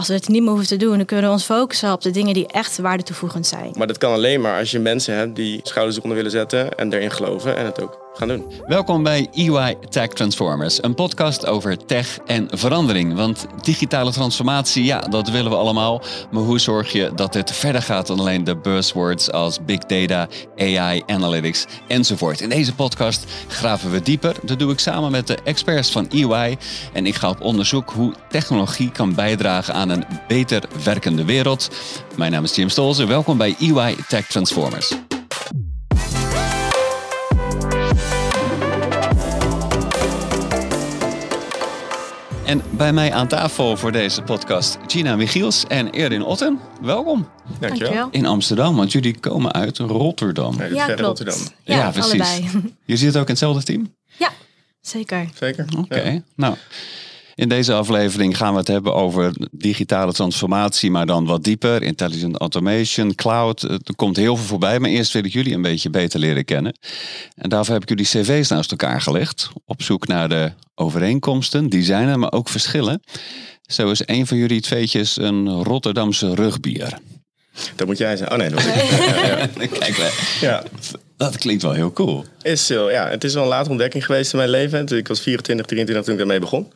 [0.00, 2.10] als we het niet meer hoeven te doen, dan kunnen we ons focussen op de
[2.10, 3.74] dingen die echt waardetoevoegend zijn.
[3.76, 6.92] Maar dat kan alleen maar als je mensen hebt die schouders eronder willen zetten en
[6.92, 8.52] erin geloven en het ook gaan doen.
[8.66, 13.14] Welkom bij EY Tech Transformers, een podcast over tech en verandering.
[13.14, 16.02] Want digitale transformatie, ja, dat willen we allemaal.
[16.30, 20.28] Maar hoe zorg je dat dit verder gaat dan alleen de buzzwords als big data,
[20.56, 22.40] AI, analytics enzovoort?
[22.40, 24.36] In deze podcast graven we dieper.
[24.42, 26.56] Dat doe ik samen met de experts van EY.
[26.92, 31.68] En ik ga op onderzoek hoe technologie kan bijdragen aan een beter werkende wereld.
[32.16, 33.06] Mijn naam is Jim Stolze.
[33.06, 34.94] Welkom bij EY Tech Transformers.
[42.50, 46.58] En bij mij aan tafel voor deze podcast Gina Michiels en Erin Otten.
[46.80, 47.28] Welkom.
[47.60, 48.08] Dankjewel.
[48.10, 50.56] In Amsterdam, want jullie komen uit Rotterdam.
[50.56, 51.00] Nee, Ja, klopt.
[51.00, 51.38] Rotterdam.
[51.62, 52.48] Ja, allebei.
[52.84, 53.94] Je zit ook in hetzelfde team?
[54.18, 54.30] Ja,
[54.80, 55.28] zeker.
[55.34, 55.64] Zeker.
[55.78, 56.00] Oké.
[56.00, 56.22] Ja.
[56.34, 56.54] Nou,
[57.40, 61.82] in deze aflevering gaan we het hebben over digitale transformatie, maar dan wat dieper.
[61.82, 63.62] Intelligent automation, cloud.
[63.62, 66.78] Er komt heel veel voorbij, maar eerst wil ik jullie een beetje beter leren kennen.
[67.34, 69.50] En daarvoor heb ik jullie cv's naast elkaar gelegd.
[69.64, 73.02] Op zoek naar de overeenkomsten, die zijn er, maar ook verschillen.
[73.62, 76.98] Zo is een van jullie tweetjes een Rotterdamse rugbier.
[77.76, 78.30] Dat moet jij zijn.
[78.30, 78.90] Oh nee, dat was ik.
[78.90, 80.62] Ja, ja, Kijk, ja.
[81.28, 82.24] Dat klinkt wel heel cool.
[82.42, 84.86] Is, zo, ja, het is wel een late ontdekking geweest in mijn leven.
[84.86, 86.72] Ik was 24, 23 toen ik daarmee begon.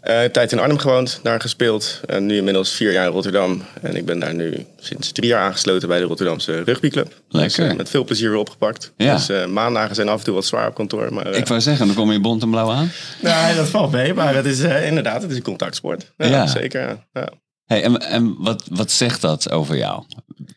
[0.00, 2.00] Eh tijd in Arnhem gewoond, daar gespeeld.
[2.06, 3.62] En nu inmiddels vier jaar in Rotterdam.
[3.82, 7.14] En ik ben daar nu sinds drie jaar aangesloten bij de Rotterdamse rugbyclub.
[7.28, 7.62] Lekker.
[7.62, 8.92] Dus, eh, met veel plezier weer opgepakt.
[8.96, 9.14] Ja.
[9.14, 11.12] Dus eh, maandagen zijn af en toe wat zwaar op kantoor.
[11.14, 12.90] Maar, Ik wou zeggen, dan kom je bont en blauw aan.
[13.20, 14.14] nee, dat valt mee.
[14.14, 16.12] Maar het is inderdaad, het is een contactsport.
[16.16, 16.46] Ja, Ja.
[16.46, 17.28] Zeker, ja.
[17.64, 20.04] Hey, en en wat, wat zegt dat over jou?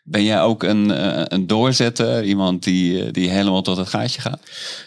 [0.03, 2.23] Ben jij ook een, eh, een doorzetter?
[2.23, 4.39] Iemand die, eh, die helemaal tot het gaatje gaat?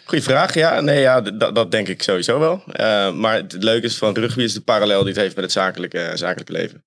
[0.04, 0.54] Goeie vraag.
[0.54, 2.62] Ja, nee, ja, dat, dat denk ik sowieso wel.
[2.66, 5.52] Eh, maar het leuke is van rugby is de parallel die het heeft met het
[5.52, 6.84] zakelijke, zakelijke leven.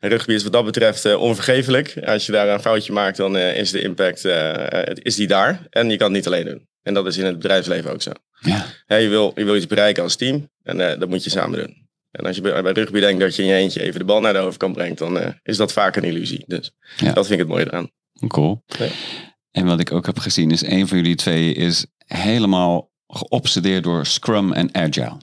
[0.00, 1.98] En rugby is wat dat betreft eh, onvergeeflijk.
[2.04, 4.24] Als je daar een foutje maakt, dan is de impact
[4.94, 5.66] is die daar.
[5.70, 6.68] En je kan het niet alleen doen.
[6.82, 8.12] En dat is in het bedrijfsleven ook zo.
[8.40, 8.64] Ja.
[8.98, 11.83] Je, wil, je wil iets bereiken als team en dat moet je samen doen.
[12.14, 14.32] En als je bij, rugby denkt dat je in je eentje even de bal naar
[14.32, 16.44] de overkant brengt, dan eh, is dat vaak een illusie.
[16.46, 17.12] Dus Ja.
[17.12, 17.90] dat vind ik het mooie eraan.
[18.28, 18.62] Cool.
[18.66, 18.86] Ja.
[19.50, 24.06] En wat ik ook heb gezien is, een van jullie twee is helemaal geobsedeerd door
[24.06, 25.16] Scrum en Agile.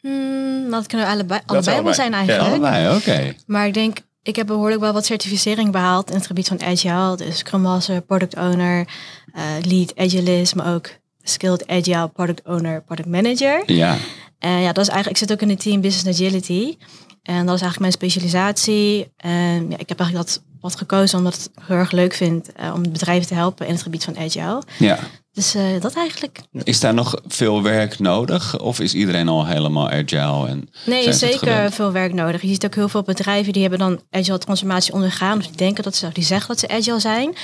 [0.00, 2.16] Hmm, dat kunnen we allebei, allebei zijn Ja.
[2.16, 2.48] eigenlijk.
[2.48, 3.34] Allebei, oké.
[3.46, 7.16] Maar ik denk, ik heb behoorlijk wel wat certificering behaald in het gebied van Agile.
[7.16, 8.88] Dus Scrum Master, Product Owner,
[9.32, 10.88] eh, Lead Agilist, maar ook
[11.28, 13.72] Skilled Agile Product Owner, Product Manager.
[13.72, 13.96] Ja,
[14.38, 16.76] En ja, dat is eigenlijk, ik zit ook in het team Business Agility.
[17.22, 19.12] En dat is eigenlijk mijn specialisatie.
[19.16, 22.52] En ja, ik heb eigenlijk dat wat gekozen omdat ik het heel erg leuk vind
[22.52, 24.62] eh, om bedrijven te helpen in het gebied van Agile.
[24.78, 24.98] ja.
[25.32, 26.40] Dus eh, dat eigenlijk.
[26.52, 28.58] Is daar nog veel werk nodig?
[28.58, 30.48] Of is iedereen al helemaal agile?
[30.48, 32.42] En Nee, zeker veel werk nodig.
[32.42, 35.38] Je ziet ook heel veel bedrijven die hebben dan agile transformatie ondergaan.
[35.38, 37.34] Of die denken dat ze, die zeggen dat ze agile zijn.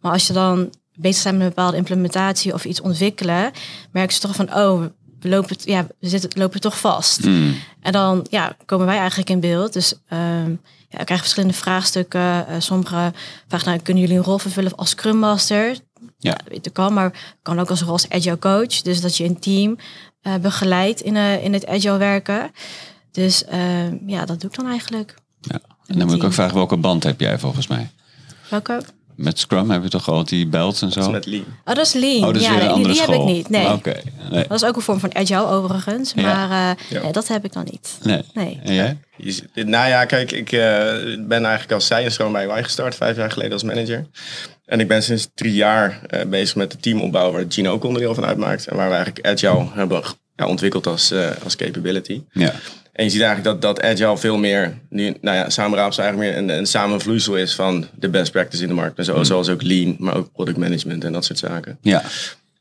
[0.00, 3.50] Maar als je dan bezig zijn met een bepaalde implementatie of iets ontwikkelen,
[3.90, 4.82] merken ze toch van, oh,
[5.20, 7.22] we lopen, het- ja, we zitten, lopen toch vast.
[7.24, 9.72] Hmm, En dan ja, komen wij eigenlijk in beeld.
[9.72, 10.50] Dus ehm
[10.88, 12.46] ja, we krijgen verschillende vraagstukken.
[12.46, 13.12] Eh, sommige
[13.48, 15.76] vragen, nou, kunnen jullie een rol vervullen als Scrum Master?
[16.18, 16.36] Ja.
[16.60, 18.82] dat kan, maar kan ook als rol als Agile Coach.
[18.82, 19.76] Dus dat je een team
[20.22, 22.50] eh, begeleidt in, eh, in het Agile werken.
[23.12, 25.14] Dus ehm, ja, dat doe ik dan eigenlijk.
[25.40, 25.60] ja.
[25.86, 27.90] En dan moet ik ook vragen, welke band heb jij volgens mij?
[28.48, 28.82] Welke?
[29.16, 31.00] Met Scrum heb je toch al die belts en zo?
[31.00, 31.44] Dat is met Lean.
[31.64, 32.18] Oh, dat is Lean.
[32.20, 33.12] Oh, dat is ja, weer een nee, andere die school.
[33.20, 33.48] heb ik niet.
[33.48, 33.72] Nee.
[33.72, 33.94] Oké.
[34.30, 34.44] Nee.
[34.48, 36.12] Dat is ook een vorm van Agile overigens.
[36.16, 36.22] Ja.
[36.22, 37.02] Maar eh, Ja.
[37.02, 37.98] nee, dat heb ik dan niet.
[38.02, 38.22] nee.
[38.34, 38.60] Nee.
[38.62, 38.98] En jij?
[39.54, 40.60] Nou ja, kijk, ik eh,
[41.18, 44.06] ben eigenlijk als science gewoon bij UI gestart, vijf jaar geleden als manager.
[44.64, 48.14] En ik ben sinds drie jaar eh, bezig met de teamopbouw waar Gino ook onderdeel
[48.14, 48.66] van uitmaakt.
[48.66, 50.02] En waar we eigenlijk Agile hebben
[50.36, 52.22] ja, ontwikkeld als, eh, als capability.
[52.32, 52.52] Ja.
[52.92, 56.42] En je ziet eigenlijk dat, dat Agile veel meer, nu, nou ja, samenraapsel eigenlijk meer
[56.42, 58.98] een, een samenvloeisel is van de best practice in de markt.
[58.98, 61.78] En zo, Zoals ook Lean, maar ook product management en dat soort zaken.
[61.80, 62.02] Ja.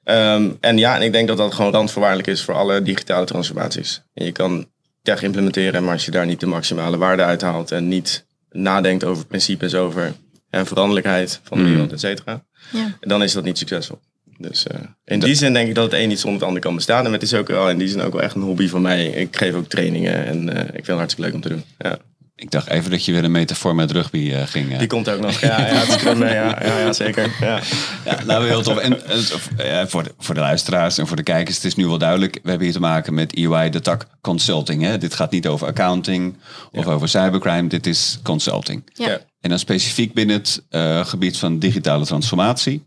[0.03, 4.01] Ehm, en ja, en ik denk dat dat gewoon randvoorwaardelijk is voor alle digitale transformaties.
[4.13, 4.67] En je kan
[5.01, 9.25] tech implementeren, maar als je daar niet de maximale waarde uithaalt en niet nadenkt over
[9.25, 10.13] principes, over
[10.49, 11.69] en veranderlijkheid van de Mm.
[11.69, 12.97] wereld, et cetera, Ja.
[12.99, 13.99] dan is dat niet succesvol.
[14.41, 16.75] Dus eh, in die zin denk ik dat het een niet zonder het ander kan
[16.75, 17.05] bestaan.
[17.05, 19.05] En het is ook wel in die zin ook wel echt een hobby van mij.
[19.05, 21.63] Ik geef ook trainingen en eh, ik vind het hartstikke leuk om te doen.
[21.77, 21.97] Ja.
[22.35, 24.77] Ik dacht even dat je weer een metafoor met rugby eh, ging.
[24.77, 25.39] Die komt ook nog.
[25.39, 27.35] Ja, ja, het is mee, ja, ja, ja, zeker.
[27.39, 27.59] Ja.
[28.05, 28.77] Ja, nou heel tof.
[28.77, 28.99] En
[29.89, 32.39] voor, de, voor de luisteraars en voor de kijkers, het is nu wel duidelijk.
[32.43, 34.83] We hebben hier te maken met EY, de tak consulting.
[34.83, 34.97] Hè?
[34.97, 36.37] Dit gaat niet over accounting
[36.71, 37.67] of over cybercrime.
[37.67, 38.89] Dit is consulting.
[38.93, 39.09] Ja.
[39.09, 39.19] Ja.
[39.41, 42.83] En dan specifiek binnen het eh, gebied van digitale transformatie.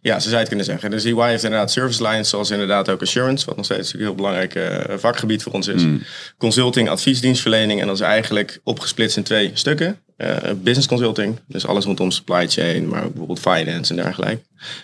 [0.00, 0.90] Ja, zo zou het kunnen zeggen.
[0.90, 4.14] Dus EY heeft inderdaad service lines, zoals inderdaad ook assurance, wat nog steeds een heel
[4.14, 5.82] belangrijk uh, vakgebied voor ons is.
[5.82, 6.02] Mm.
[6.38, 7.80] Consulting, adviesdienstverlening.
[7.80, 9.98] En dat is eigenlijk opgesplitst in twee stukken.
[10.16, 14.42] Uh, business consulting, dus alles rondom supply chain, maar ook bijvoorbeeld finance en dergelijke.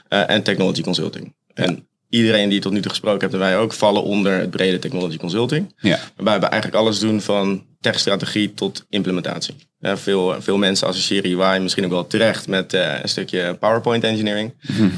[0.08, 1.34] Uh, en technology consulting.
[1.54, 4.78] En iedereen die tot nu toe gesproken hebt en wij ook vallen onder het brede
[4.78, 5.74] technology consulting.
[5.76, 5.98] Ja.
[6.16, 9.54] Waarbij we eigenlijk alles doen van techstrategie tot implementatie.
[9.80, 14.04] Ja, veel, veel mensen associëren UI misschien ook wel terecht met uh, een stukje PowerPoint
[14.04, 14.52] engineering.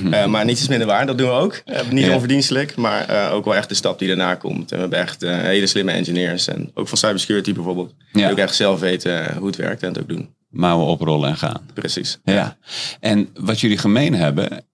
[0.05, 1.62] uh, maar niets is minder waar, dat doen we ook.
[1.67, 2.12] Uh, niet Ja.
[2.12, 4.71] onverdienstelijk, maar uh, ook wel echt de stap die daarna komt.
[4.71, 7.94] En we hebben echt uh, hele slimme engineers en ook van cybersecurity bijvoorbeeld.
[8.12, 8.31] Die Ja.
[8.31, 10.35] ook echt zelf weten hoe het werkt en het ook doen.
[10.49, 11.61] Mouwen oprollen en gaan.
[11.75, 12.19] Precies.
[12.25, 12.56] Ja.
[13.00, 14.65] En wat jullie gemeen hebben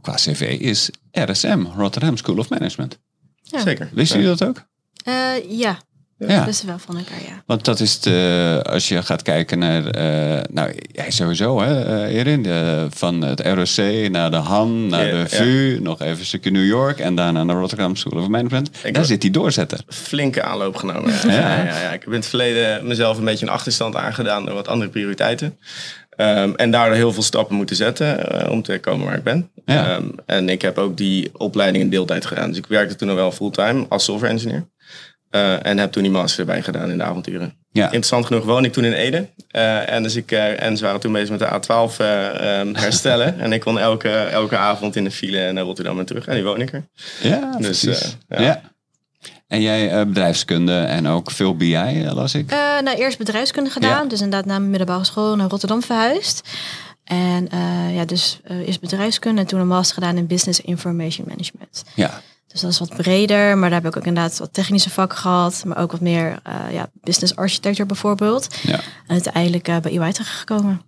[0.00, 2.98] qua cv is RSM, Rotterdam School of Management.
[3.42, 3.60] Ja.
[3.60, 3.88] Zeker.
[3.92, 4.64] Wisten jullie dat ook?
[5.04, 5.78] Eh, ja,
[6.28, 6.44] Ja.
[6.44, 7.42] best wel van elkaar, ja.
[7.46, 12.16] Want dat is de, als je gaat kijken naar, eh, nou jij sowieso hè, eh,
[12.18, 16.24] Erin, de, van het ROC naar de Han, naar Ja, de VU, nog even een
[16.24, 18.70] stukje New York en daarna naar Rotterdam School of Management.
[18.82, 19.80] Ik- Daar zit die doorzetter.
[19.88, 21.12] flinke aanloop genomen.
[21.26, 21.30] Ja.
[21.32, 21.92] Ja, ja, ja.
[21.92, 25.56] Ik heb in het verleden mezelf een beetje een achterstand aangedaan door wat andere prioriteiten.
[26.16, 29.50] Ehm, en daardoor heel veel stappen moeten zetten eh, om te komen waar ik ben.
[29.64, 29.90] Ja.
[29.90, 32.48] Ehm, en ik heb ook die opleiding in deeltijd gedaan.
[32.48, 34.66] Dus ik werkte toen nog wel fulltime als software engineer.
[35.32, 37.54] Eh, en heb toen die master erbij gedaan in de avonturen.
[37.70, 37.84] Ja.
[37.84, 39.28] Interessant genoeg woon ik toen in Ede.
[39.48, 42.74] Eh, en, dus ik, eh, en ze waren toen bezig met de A12 eh, ehm,
[42.84, 43.40] herstellen.
[43.40, 46.26] en ik kon elke, elke avond in de file naar Rotterdam en terug.
[46.26, 46.84] En nu woon ik er.
[47.22, 48.16] Ja, Dus, precies.
[48.28, 48.40] ja.
[48.40, 48.60] ja.
[49.48, 52.50] En jij eh, bedrijfskunde en ook veel BI, las ik.
[52.50, 54.02] Eh, nou, eerst bedrijfskunde gedaan.
[54.02, 54.08] Ja.
[54.08, 56.48] Dus inderdaad na mijn middelbare school naar Rotterdam verhuisd.
[57.04, 61.26] En eh, ja, dus eh, eerst bedrijfskunde en toen een master gedaan in Business Information
[61.28, 61.82] Management.
[61.94, 62.20] Ja.
[62.52, 65.62] Dus dat is wat breder, maar daar heb ik ook inderdaad wat technische vakken gehad.
[65.66, 68.46] Maar ook wat meer eh, ja, business architecture bijvoorbeeld.
[68.62, 68.80] ja.
[69.06, 70.80] En uiteindelijk eh, bij EY terechtgekomen.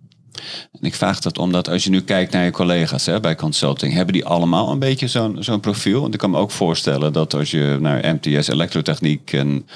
[0.71, 3.93] En ik vraag dat omdat als je nu kijkt naar je collega's hè, bij consulting,
[3.93, 6.01] hebben die allemaal een beetje zo'n zo'n profiel?
[6.01, 9.67] Want ik kan me ook voorstellen dat als je naar MTS elektrotechniek en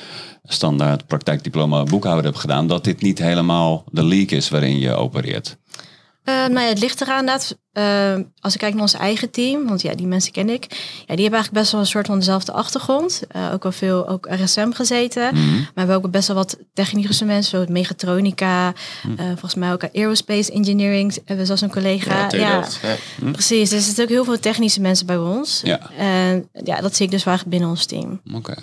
[0.44, 5.57] standaard praktijkdiploma boekhouder hebt gedaan, dat dit niet helemaal de league is waarin je opereert.
[6.29, 7.57] Eh, nou ja, het ligt eraan inderdaad.
[7.71, 10.63] eh, als ik kijk naar ons eigen team, want ja, die mensen ken ik.
[10.69, 13.21] Ja, die hebben eigenlijk best wel een soort van dezelfde achtergrond.
[13.27, 15.33] Eh, ook wel veel ook RSM gezeten.
[15.33, 15.53] Mhm.
[15.55, 18.73] Maar we hebben ook best wel wat technische mensen, zoals mechatronica.
[19.03, 19.19] Mhm.
[19.19, 22.27] eh, volgens mij ook aerospace engineering hebben we zelfs een collega.
[22.31, 22.65] Ja, Ja.
[22.81, 23.31] Ja.
[23.31, 23.69] precies.
[23.69, 25.61] Dus er zitten ook heel veel technische mensen bij ons.
[25.63, 25.89] Ja.
[25.97, 28.21] En ja, dat zie ik dus eigenlijk binnen ons team.
[28.33, 28.55] Oké.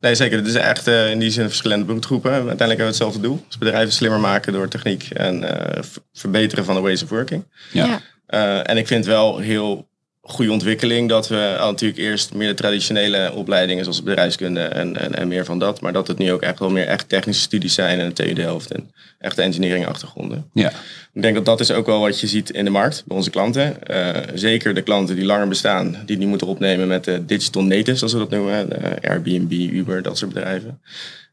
[0.00, 0.38] Nee, zeker.
[0.38, 2.30] Het is echt eh, in die zin verschillende beroepsgroepen.
[2.30, 3.44] Uiteindelijk hebben we hetzelfde doel.
[3.46, 7.44] Dus bedrijven slimmer maken door techniek en eh, verbeteren van de ways of working.
[7.72, 7.86] Ja.
[7.86, 8.00] Ja.
[8.26, 9.88] Eh, en ik vind wel heel
[10.28, 15.14] goede ontwikkeling dat we al natuurlijk eerst meer de traditionele opleidingen zoals bedrijfskunde en, en,
[15.14, 15.80] en meer van dat.
[15.80, 18.32] Maar dat het nu ook echt wel meer echt technische studies zijn en de TU
[18.32, 20.50] Delft en echte engineering achtergronden.
[20.52, 20.72] Ja.
[21.12, 23.30] Ik denk dat dat is ook wel wat je ziet in de markt bij onze
[23.30, 23.86] klanten.
[23.86, 27.98] Eh, zeker de klanten die langer bestaan, die die moeten opnemen met de digital natives,
[27.98, 28.68] zoals we dat noemen.
[29.02, 30.80] Airbnb, Uber, dat soort bedrijven.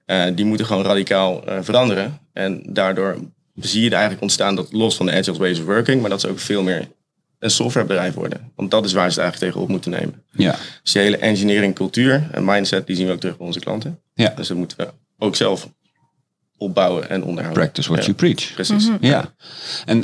[0.06, 2.20] Eh, die moeten gewoon radicaal eh, veranderen.
[2.34, 3.18] En daardoor
[3.56, 6.22] zie je er eigenlijk ontstaan dat los van de agile ways of working, maar dat
[6.22, 6.88] ze ook veel meer
[7.46, 8.52] een softwarebedrijf worden.
[8.56, 10.24] Want dat is waar ze het eigenlijk tegenop moeten nemen.
[10.32, 10.56] Ja.
[10.84, 14.00] Dus die hele engineering cultuur en mindset, die zien we ook terug bij onze klanten.
[14.14, 14.34] Ja.
[14.36, 14.88] Dus dat moeten we
[15.18, 15.70] ook zelf
[16.58, 17.64] opbouwen en onderhouden.
[17.64, 18.54] Practice what Ja, you preach.
[18.54, 18.90] Precies.
[19.00, 19.34] Ja.
[19.86, 20.02] En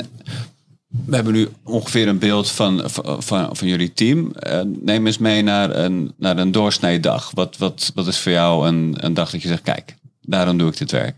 [1.06, 4.32] we hebben nu ongeveer een beeld van, van, van, van jullie team.
[4.32, 7.30] Eh, neem eens mee naar een, naar een doorsnee dag.
[7.34, 10.68] Wat, wat, wat is voor jou een, een dag dat je zegt, kijk, daarom doe
[10.68, 11.16] ik dit werk.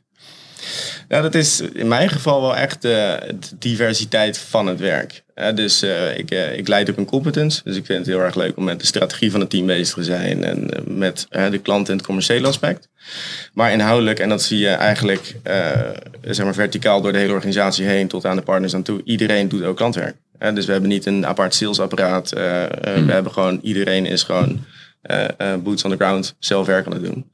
[1.09, 3.19] Ja, dat is in mijn geval wel echt de
[3.59, 5.23] diversiteit van het werk.
[5.35, 7.61] Eh, dus eh, ik, eh, ik leid ook een competence.
[7.65, 9.95] Dus ik vind het heel erg leuk om met de strategie van het team bezig
[9.95, 10.45] te zijn.
[10.45, 12.89] En eh, met eh, de klant en het commerciële aspect.
[13.53, 15.71] Maar inhoudelijk, en dat zie je eigenlijk eh,
[16.23, 19.01] zeg maar verticaal door de hele organisatie heen tot aan de partners aan toe.
[19.05, 20.17] Iedereen doet ook klantwerk.
[20.39, 22.33] Eh, dus we hebben niet een apart salesapparaat.
[22.33, 22.71] Eh, eh,
[23.07, 24.65] We hebben gewoon, iedereen is gewoon
[25.03, 27.31] eh, eh, boots on the ground, zelf werk aan het doen.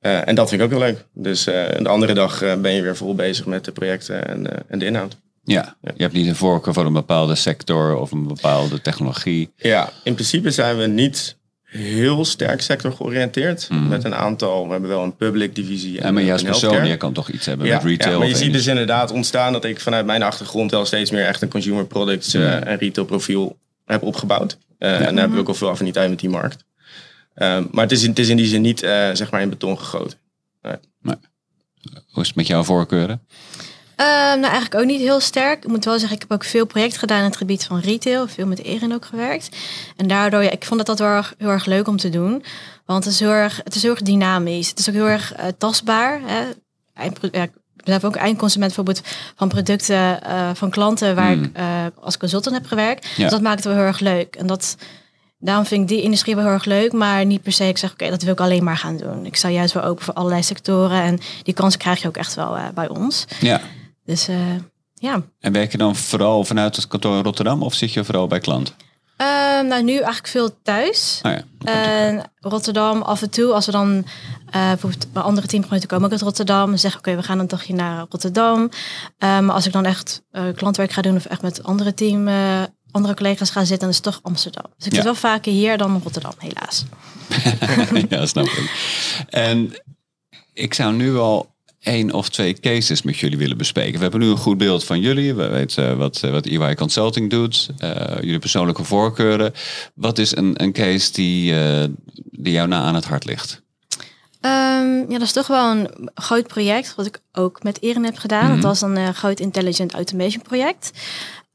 [0.00, 1.04] Eh, en dat vind ik ook heel leuk.
[1.14, 4.68] Dus eh, de andere dag eh, ben je weer vol bezig met de projecten en,
[4.68, 5.16] en de inhoud.
[5.44, 9.50] Ja, je hebt niet een voorkeur voor een bepaalde sector of een bepaalde technologie.
[9.56, 13.68] Ja, in principe zijn we niet heel sterk sector georiënteerd.
[13.88, 15.90] Met een aantal, we hebben wel een public divisie.
[15.90, 16.06] En Mhm.
[16.06, 18.12] Ja, maar juist persoon, je kan toch iets hebben Ja, met retail.
[18.12, 21.24] ja, maar je ziet dus inderdaad ontstaan dat ik vanuit mijn achtergrond wel steeds meer
[21.26, 22.44] echt een consumer products Mhm.
[22.44, 24.58] en retail profiel heb opgebouwd.
[24.78, 26.64] En daar heb ik ook al veel affiniteit met die markt.
[27.34, 29.48] Ehm, maar het is, in- het is in die zin niet eh, zeg maar in
[29.50, 30.18] beton gegoten.
[32.12, 33.26] Hoe is het met jouw voorkeuren?
[33.96, 35.64] Eh, nou, eigenlijk ook niet heel sterk.
[35.64, 38.28] Ik moet wel zeggen, ik heb ook veel projecten gedaan in het gebied van retail.
[38.28, 39.56] Veel met Erin ook gewerkt.
[39.96, 42.44] En daardoor, ja, ik vond dat dat wel erg, heel erg leuk om te doen.
[42.86, 44.68] Want het is heel erg, het is heel erg dynamisch.
[44.68, 46.20] Het is ook heel erg eh, tastbaar.
[46.24, 46.40] Hè.
[47.32, 47.50] Ja, ik
[47.84, 49.06] zelf ook eindconsument bijvoorbeeld
[49.36, 51.42] van producten uh, van klanten waar Hmm.
[51.44, 53.06] ik uh, als consultant heb gewerkt.
[53.06, 53.22] Ja.
[53.22, 54.36] Dus dat maakt het wel heel erg leuk.
[54.36, 54.76] En dat,
[55.40, 56.92] daarom vind ik die industrie wel heel erg leuk.
[56.92, 59.26] Maar niet per se, ik zeg oké, dat wil ik alleen maar gaan doen.
[59.26, 61.02] Ik sta juist wel open voor allerlei sectoren.
[61.02, 63.24] En die kansen krijg je ook echt wel uh, bij ons.
[63.40, 63.60] Ja.
[64.04, 64.36] Dus uh,
[64.94, 65.22] ja.
[65.40, 68.40] En werk je dan vooral vanuit het kantoor in Rotterdam of zit je vooral bij
[68.40, 68.74] klant?
[69.20, 69.26] Uh,
[69.60, 71.20] nou, nu eigenlijk veel thuis.
[71.22, 71.42] Oh ja,
[71.72, 74.04] en Rotterdam af en toe, als we dan uh,
[74.52, 77.74] bijvoorbeeld bij andere teamgenoten komen ook uit Rotterdam, zeggen oké, okay, we gaan een dagje
[77.74, 78.60] naar Rotterdam.
[78.60, 78.68] Uh,
[79.18, 80.22] maar als ik dan echt
[80.54, 82.28] klantwerk ga doen of echt met andere team,
[82.92, 84.64] andere collega's ga zitten, dan is het toch Amsterdam.
[84.76, 84.96] Dus ik Ja.
[84.96, 86.84] zit wel vaker hier dan Rotterdam, helaas.
[88.08, 88.70] ja, snap ik.
[89.28, 89.72] En
[90.54, 91.48] ik zou nu al
[91.80, 93.94] één of twee cases met jullie willen bespreken.
[93.94, 95.34] We hebben nu een goed beeld van jullie.
[95.34, 97.68] We weten wat, wat EY Consulting doet.
[97.78, 99.52] Uh, jullie persoonlijke voorkeuren.
[99.94, 101.84] Wat is een, een case die, uh,
[102.30, 103.62] die jou na aan het hart ligt?
[104.40, 108.16] Um, ja, dat is toch wel een groot project, wat ik ook met Erin heb
[108.18, 108.44] gedaan.
[108.44, 108.54] Mhm.
[108.54, 110.90] Dat was een uh, groot intelligent automation project.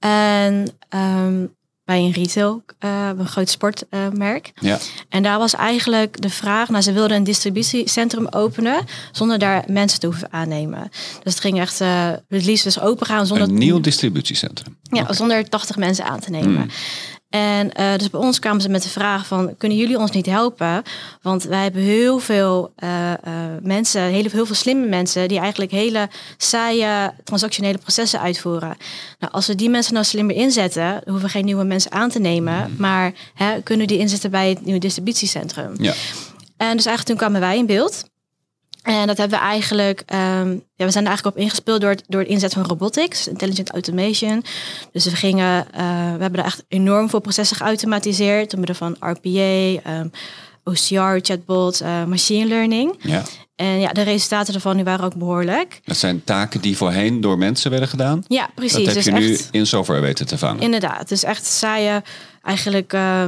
[0.06, 4.52] En um, bij een retail, uh, een groot sportmerk.
[4.60, 4.78] ja.
[5.10, 10.00] En daar was eigenlijk de vraag, nou ze wilden een distributiecentrum openen zonder daar mensen
[10.00, 10.90] te hoeven aannemen.
[11.24, 13.48] Dus het ging echt uh, het liefst dus open gaan zonder...
[13.48, 14.78] Een nieuw distributiecentrum?
[14.82, 15.16] Ja, okay.
[15.16, 16.52] zonder 80 mensen aan te nemen.
[16.52, 16.70] Mm.
[17.29, 20.25] En uh, dus bij ons kwamen ze met de vraag van, kunnen jullie ons niet
[20.25, 20.84] helpen?
[21.22, 23.13] Want wij hebben heel veel uh, uh,
[23.62, 25.27] mensen, heel, heel veel slimme mensen...
[25.27, 28.77] die eigenlijk hele saaie transactionele processen uitvoeren.
[29.20, 31.01] Nou, als we die mensen nou slimmer inzetten...
[31.05, 32.75] hoeven we geen nieuwe mensen aan te nemen...
[32.77, 35.75] maar hè, kunnen die inzetten bij het nieuwe distributiecentrum.
[35.77, 35.94] Ja.
[36.58, 38.03] En dus eigenlijk toen kwamen wij in beeld...
[38.86, 42.22] En dat hebben we eigenlijk, um, ja, we zijn er eigenlijk op ingespeeld door, door
[42.22, 44.44] het inzet van robotics, intelligent automation.
[44.92, 45.80] Dus we gingen, uh,
[46.15, 50.12] we hebben er echt enorm veel processen geautomatiseerd door middel van RPA, um,
[50.63, 52.96] OCR, chatbots, uh, machine learning.
[53.00, 53.24] Ja.
[53.56, 55.80] En ja, de resultaten daarvan die waren ook behoorlijk.
[55.84, 58.24] Dat zijn taken die voorheen door mensen werden gedaan?
[58.27, 58.75] Ja, precies.
[58.75, 60.62] Dat heb dus je nu echt, in software weten te vangen?
[60.62, 61.10] Inderdaad.
[61.10, 62.04] Dus echt saaie,
[62.44, 62.94] eigenlijk...
[62.94, 63.24] Uh,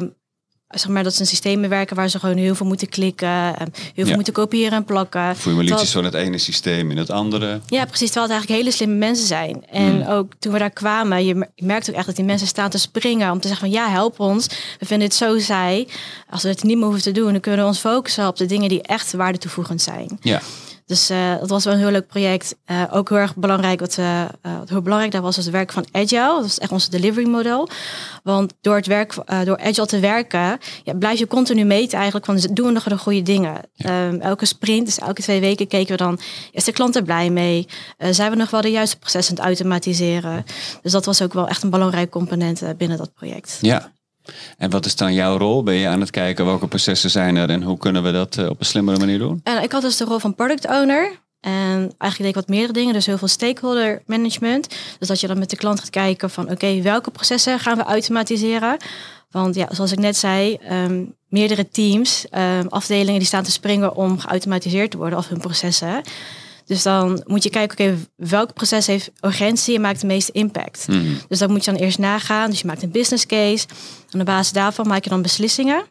[0.70, 3.68] zeg maar dat ze een systeem werken waar ze gewoon heel veel moeten klikken, heel
[3.96, 4.16] veel Ja.
[4.16, 5.36] moeten kopiëren en plakken.
[5.36, 7.60] Formuliertjes van het ene systeem in het andere.
[7.68, 8.12] Ja, precies.
[8.12, 9.66] Terwijl het eigenlijk hele slimme mensen zijn.
[9.70, 10.12] En Hmm.
[10.14, 12.70] ook toen we daar kwamen, je mer- je merkt ook echt dat die mensen staan
[12.70, 14.48] te springen om te zeggen van ja, help ons.
[14.80, 15.88] We vinden het zo saai.
[16.30, 18.46] Als we het niet meer hoeven te doen, dan kunnen we ons focussen op de
[18.46, 20.18] dingen die echt waarde toevoegend zijn.
[20.22, 20.42] Ja.
[20.88, 22.56] Dus eh dat was wel een heel leuk project.
[22.65, 23.79] Eh, ook heel erg belangrijk.
[23.79, 24.29] Wat, eh, eh,
[24.60, 26.36] wat heel belangrijk daar was, was het werk van Agile.
[26.36, 27.70] Dat is echt onze delivery model.
[28.24, 32.25] Want door het werk, eh, door Agile te werken, ja, blijf je continu meten eigenlijk
[32.25, 33.62] van doen we nog de goede dingen.
[33.77, 36.20] Ehm, elke sprint, dus elke twee weken keken we dan,
[36.51, 37.67] is de klant er blij mee?
[37.98, 40.46] Eh, zijn we nog wel de juiste processen aan het automatiseren?
[40.82, 43.58] Dus dat was ook wel echt een belangrijk component eh, binnen dat project.
[43.62, 43.96] ja.
[44.58, 45.64] En wat is dan jouw rol?
[45.64, 48.50] Ben je aan het kijken welke processen zijn er en hoe kunnen we dat eh,
[48.50, 49.42] op een slimmere manier doen?
[49.44, 51.20] En ik had dus de rol van product owner.
[51.40, 52.94] En eigenlijk deed ik wat meerdere dingen.
[52.94, 54.76] Dus heel veel stakeholder management.
[55.00, 57.84] Dus dat je dan met de klant gaat kijken van oké, welke processen gaan we
[57.84, 58.78] automatiseren?
[59.32, 63.96] Want ja, zoals ik net zei, ehm, meerdere teams, ehm, afdelingen die staan te springen
[63.96, 66.02] om geautomatiseerd te worden of hun processen.
[66.68, 70.88] Dus dan moet je kijken, oké, welk proces heeft urgentie en maakt de meeste impact?
[70.88, 71.14] Mhm.
[71.28, 72.50] Dus dat moet je dan eerst nagaan.
[72.50, 73.66] Dus je maakt een business case.
[74.10, 75.84] En op basis daarvan maak je dan beslissingen.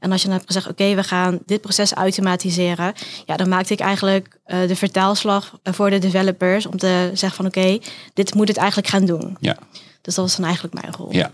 [0.00, 2.92] En als je dan hebt gezegd, oké, we gaan dit proces automatiseren.
[3.26, 6.66] Ja, dan maakte ik eigenlijk eh, de vertaalslag eh, voor de developers.
[6.66, 7.78] Om te zeggen van, oké,
[8.14, 9.36] dit moet het eigenlijk gaan doen.
[9.40, 9.56] Ja.
[10.02, 11.12] Dus dat was dan eigenlijk mijn rol.
[11.12, 11.30] ja.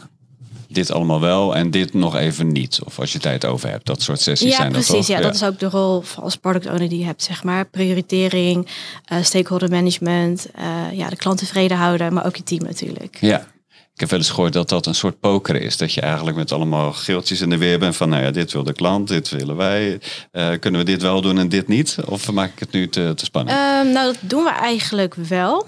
[0.68, 2.78] Dit allemaal wel en dit nog even niet.
[2.84, 3.86] Of als je tijd over hebt.
[3.86, 5.06] Dat soort sessies Ja, zijn dat precies.
[5.06, 5.16] toch?
[5.16, 7.64] Ja, dat is ook de rol van als product owner die je hebt, zeg maar.
[7.64, 8.68] Prioritering,
[9.04, 13.16] eh, stakeholder management, eh, ja, de klant tevreden houden, maar ook je team natuurlijk.
[13.20, 13.46] Ja.
[13.94, 15.76] Ik heb wel eens gehoord dat dat een soort poker is.
[15.76, 18.64] Dat je eigenlijk met allemaal geeltjes in de weer bent van, nou ja, dit wil
[18.64, 20.00] de klant, dit willen wij.
[20.30, 21.96] Eh, kunnen we dit wel doen en dit niet?
[22.06, 23.58] Of maak ik het nu te, te spannend?
[23.58, 25.66] Ehm, nou, dat doen we eigenlijk wel.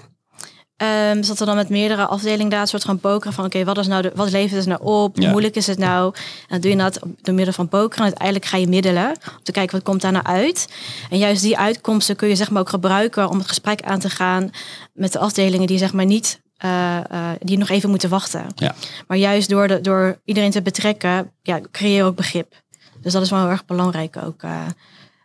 [1.15, 3.77] Dus dat we dan met meerdere afdelingen daar een soort gaan pokeren van oké, wat
[3.77, 5.15] is nou de, wat levert het nou op?
[5.15, 5.31] Hoe Ja.
[5.31, 6.13] moeilijk is het nou?
[6.15, 7.97] En dan doe je dat door middel van pokeren.
[7.97, 10.67] En uiteindelijk ga je middelen om te kijken wat komt daar nou uit.
[11.09, 14.09] En juist die uitkomsten kun je zeg maar ook gebruiken om het gesprek aan te
[14.09, 14.51] gaan
[14.93, 18.45] met de afdelingen die zeg maar niet eh, eh, die nog even moeten wachten.
[18.55, 18.75] Ja.
[19.07, 22.53] Maar juist door, de, door iedereen te betrekken, ja, creëer je ook begrip.
[23.01, 24.43] Dus dat is wel heel erg belangrijk ook.
[24.43, 24.61] eh,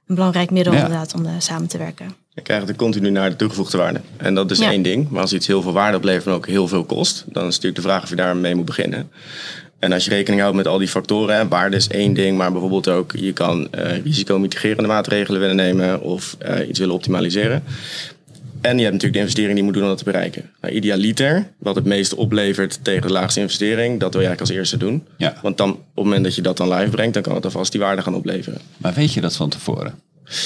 [0.07, 0.79] een belangrijk middel Ja.
[0.79, 2.15] inderdaad om samen te werken.
[2.37, 4.00] Je krijgt er continu naar de toegevoegde waarde.
[4.16, 4.71] En dat is Ja.
[4.71, 5.09] één ding.
[5.09, 7.76] Maar als iets heel veel waarde oplevert en ook heel veel kost, dan is natuurlijk
[7.76, 9.11] de vraag of je daarmee moet beginnen.
[9.78, 12.52] En als je rekening houdt met al die factoren, hè, waarde is één ding, maar
[12.52, 17.62] bijvoorbeeld ook je kan eh risico-mitigerende maatregelen willen nemen of eh, iets willen optimaliseren.
[18.61, 20.50] En je hebt natuurlijk de investering die je moet doen om dat te bereiken.
[20.61, 24.50] Nou, idealiter, wat het meeste oplevert tegen de laagste investering, dat wil je eigenlijk als
[24.50, 25.07] eerste doen.
[25.16, 25.35] Ja.
[25.43, 27.73] Want dan, op het moment dat je dat dan live brengt, dan kan het alvast
[27.73, 28.61] die waarde gaan opleveren.
[28.76, 29.95] Maar weet je dat van tevoren?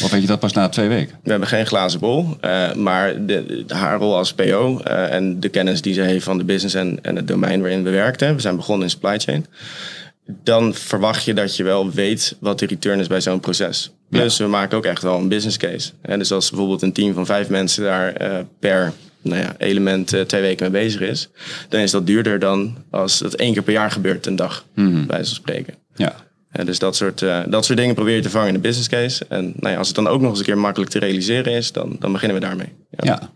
[0.02, 1.18] Of weet je dat pas na twee weken?
[1.22, 5.40] We hebben geen glazen bol, uh, maar de, de, haar rol als PO uh, en
[5.40, 8.34] de kennis die ze heeft van de business en, en het domein waarin we werkten.
[8.34, 9.46] We zijn begonnen in supply chain.
[10.42, 13.90] Dan verwacht je dat je wel weet wat de return is bij zo'n proces.
[14.08, 14.44] Plus ja.
[14.44, 15.90] we maken ook echt wel een business case.
[16.02, 20.14] En dus als bijvoorbeeld een team van vijf mensen daar uh, per nou ja, element
[20.14, 21.28] uh, twee weken mee bezig is,
[21.68, 24.92] dan is dat duurder dan als het één keer per jaar gebeurt, een dag, mm
[24.92, 25.06] -hmm.
[25.06, 25.74] bij spreken.
[25.94, 26.14] Ja.
[26.52, 28.88] Uh, dus dat soort, uh, dat soort dingen probeer je te vangen in de business
[28.88, 29.24] case.
[29.28, 31.72] En nou ja, als het dan ook nog eens een keer makkelijk te realiseren is,
[31.72, 32.72] dan, dan beginnen we daarmee.
[32.90, 33.04] Ja.
[33.04, 33.30] ja.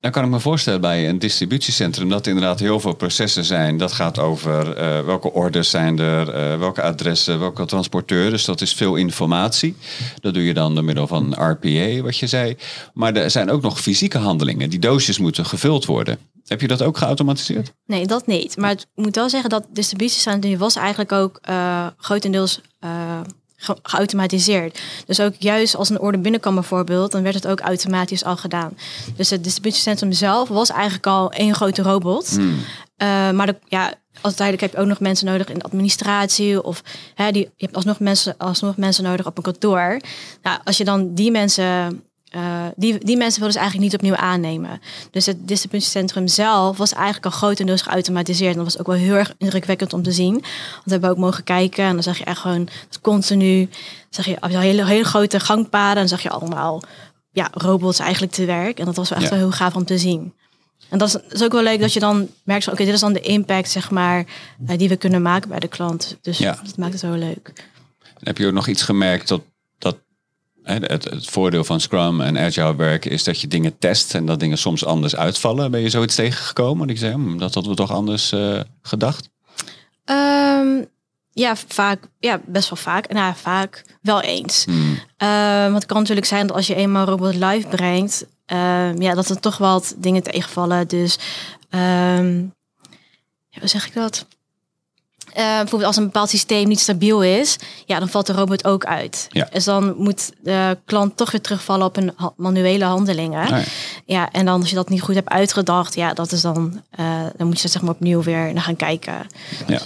[0.00, 3.78] Dan kan ik me voorstellen bij een distributiecentrum dat er inderdaad heel veel processen zijn.
[3.78, 8.30] Dat gaat over uh, welke orders zijn er, welke adressen, welke transporteur.
[8.30, 9.76] Dus dat is veel informatie.
[10.20, 12.56] Dat doe je dan door middel van RPA, wat je zei.
[12.94, 14.70] Maar er zijn ook nog fysieke handelingen.
[14.70, 16.18] Die doosjes moeten gevuld worden.
[16.46, 17.72] Heb je dat ook geautomatiseerd?
[17.86, 18.56] Nee, dat niet.
[18.56, 22.60] Maar ik moet wel zeggen dat distributiecentrum was eigenlijk ook uh, grotendeels
[23.64, 24.80] ge geautomatiseerd.
[25.06, 28.76] Dus ook juist als een orde binnenkwam bijvoorbeeld, dan werd het ook automatisch al gedaan.
[29.16, 32.28] Dus het distributiecentrum zelf was eigenlijk al één grote robot.
[32.28, 32.58] Hmm.
[33.02, 36.82] Uh, maar de, ja, uiteindelijk heb je ook nog mensen nodig in de administratie of
[37.14, 40.00] hè, die, je hebt alsnog mensen, alsnog mensen nodig op een kantoor.
[40.42, 42.02] Nou, als je dan die mensen
[42.36, 44.80] uh, die, die mensen wilden ze eigenlijk niet opnieuw aannemen.
[45.10, 48.50] Dus het distributiecentrum zelf was eigenlijk al grotendeels geautomatiseerd.
[48.50, 50.32] En dat was ook wel heel erg indrukwekkend om te zien.
[50.32, 52.68] Want we hebben ook mogen kijken en dan zag je echt gewoon
[53.00, 53.68] continu,
[54.10, 56.02] zag je hele, hele grote gangpaden.
[56.02, 56.82] En dan zag je allemaal
[57.30, 58.78] ja, robots eigenlijk te werk.
[58.78, 59.28] En dat was echt ja.
[59.28, 60.32] wel heel gaaf om te zien.
[60.88, 62.84] En dat is, dat is, ook wel leuk dat je dan merkt van oké, okay,
[62.84, 64.24] dit is dan de impact, zeg maar,
[64.68, 66.18] uh, die we kunnen maken bij de klant.
[66.20, 66.58] Dus ja.
[66.64, 67.52] dat maakt het wel leuk.
[68.02, 69.42] En heb je ook nog iets gemerkt dat
[70.64, 74.40] het, het, voordeel van Scrum en Agile werk is dat je dingen test en dat
[74.40, 75.70] dingen soms anders uitvallen.
[75.70, 76.86] Ben je zoiets tegengekomen?
[76.86, 79.30] Dat ik zei, hm, dat hadden we toch anders uh, gedacht?
[80.04, 80.86] Um,
[81.32, 82.08] ja, vaak.
[82.18, 83.12] Ja, best wel vaak.
[83.12, 84.64] Nou, vaak wel eens.
[84.64, 84.98] Hmm.
[85.18, 89.14] Uh, want het kan natuurlijk zijn dat als je eenmaal robot live brengt, uh, ja,
[89.14, 90.88] dat er toch wat dingen tegenvallen.
[90.88, 91.18] Dus,
[91.70, 94.26] ja, hoe zeg ik dat?
[95.36, 98.84] Uh, bijvoorbeeld als een bepaald systeem niet stabiel is, ja, dan valt de robot ook
[98.84, 99.26] uit.
[99.30, 99.48] Ja.
[99.52, 103.50] Dus dan moet de klant toch weer terugvallen op een manuele handelingen.
[103.50, 103.64] Nee.
[104.04, 107.22] Ja, en dan als je dat niet goed hebt uitgedacht, ja, dat is dan, uh,
[107.36, 109.26] dan moet je zeg maar opnieuw weer naar gaan kijken.
[109.66, 109.80] Ja.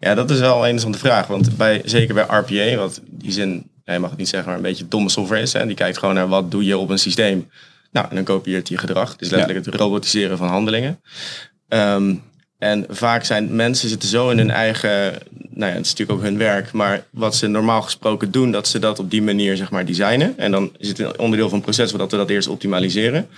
[0.00, 1.26] ja, dat is wel een interessante vraag.
[1.26, 4.64] Want bij, zeker bij RPA, wat die zin, je mag het niet zeggen, maar een
[4.64, 5.52] beetje domme software is.
[5.52, 7.50] Hè, die kijkt gewoon naar wat doe je op een systeem.
[7.90, 9.16] Nou, en dan kopieert hij gedrag.
[9.16, 9.70] Dus letterlijk ja.
[9.70, 11.00] het robotiseren van handelingen.
[11.68, 12.22] Um,
[12.58, 15.14] en vaak zijn mensen zitten zo in hun eigen,
[15.50, 18.68] nou ja, het is natuurlijk ook hun werk, maar wat ze normaal gesproken doen, dat
[18.68, 20.38] ze dat op die manier zeg maar designen.
[20.38, 23.28] En dan is het een onderdeel van het proces dat we dat eerst optimaliseren.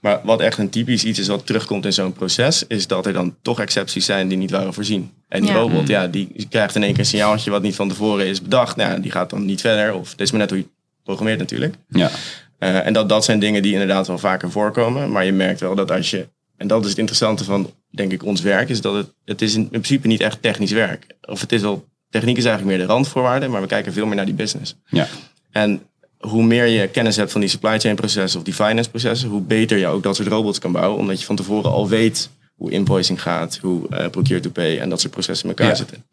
[0.00, 3.12] Maar wat echt een typisch iets is wat terugkomt in zo'n proces, is dat er
[3.12, 5.10] dan toch excepties zijn die niet waren voorzien.
[5.28, 5.56] En die Ja.
[5.56, 8.76] robot, ja, die krijgt in één keer een signaaltje wat niet van tevoren is bedacht.
[8.76, 9.94] Nou, ja, die gaat dan niet verder.
[9.94, 10.66] Of dit is maar net hoe je
[11.04, 11.74] programmeert natuurlijk.
[11.88, 12.10] Ja.
[12.58, 15.10] Uh, en dat, dat zijn dingen die inderdaad wel vaker voorkomen.
[15.12, 16.28] Maar je merkt wel dat als je.
[16.56, 18.68] En dat is het interessante van, denk ik, ons werk.
[18.68, 21.06] Is dat het, het is in principe niet echt technisch werk.
[21.22, 21.84] Of het is wel.
[22.10, 23.48] Techniek is eigenlijk meer de randvoorwaarde.
[23.48, 24.76] Maar we kijken veel meer naar die business.
[24.86, 25.06] Ja.
[25.50, 25.82] En
[26.18, 29.40] hoe meer je kennis hebt van die supply chain processen of die finance processen, hoe
[29.40, 30.98] beter je ook dat soort robots kan bouwen.
[30.98, 34.88] Omdat je van tevoren al weet hoe invoicing gaat, hoe uh, procure to pay en
[34.88, 35.74] dat soort processen in elkaar Ja.
[35.76, 36.04] zitten.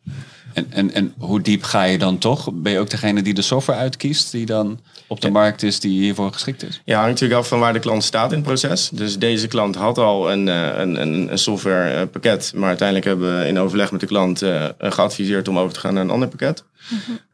[0.54, 2.50] En, en, en hoe diep ga je dan toch?
[2.54, 6.02] Ben je ook degene die de software uitkiest, die dan op de markt is, die
[6.02, 6.82] hiervoor geschikt is?
[6.86, 8.90] Ja, hangt natuurlijk af van waar de klant staat in het proces.
[8.90, 12.52] Dus deze klant had al een, eh, een, een, een softwarepakket.
[12.56, 15.94] Maar uiteindelijk hebben we in overleg met de klant eh, geadviseerd om over te gaan
[15.94, 16.64] naar een ander pakket.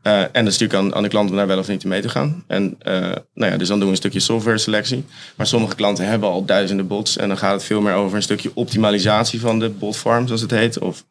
[0.01, 2.01] Eh, en dat is natuurlijk aan, aan de klant om daar wel of niet mee
[2.01, 2.43] te gaan.
[2.47, 2.93] En eh,
[3.33, 5.05] nou ja, dus dan doen we een stukje software selectie.
[5.35, 7.17] Maar sommige klanten hebben al duizenden bots.
[7.17, 10.51] En dan gaat het veel meer over een stukje optimalisatie van de botfarm, zoals het
[10.51, 10.79] heet.
[10.79, 11.05] Of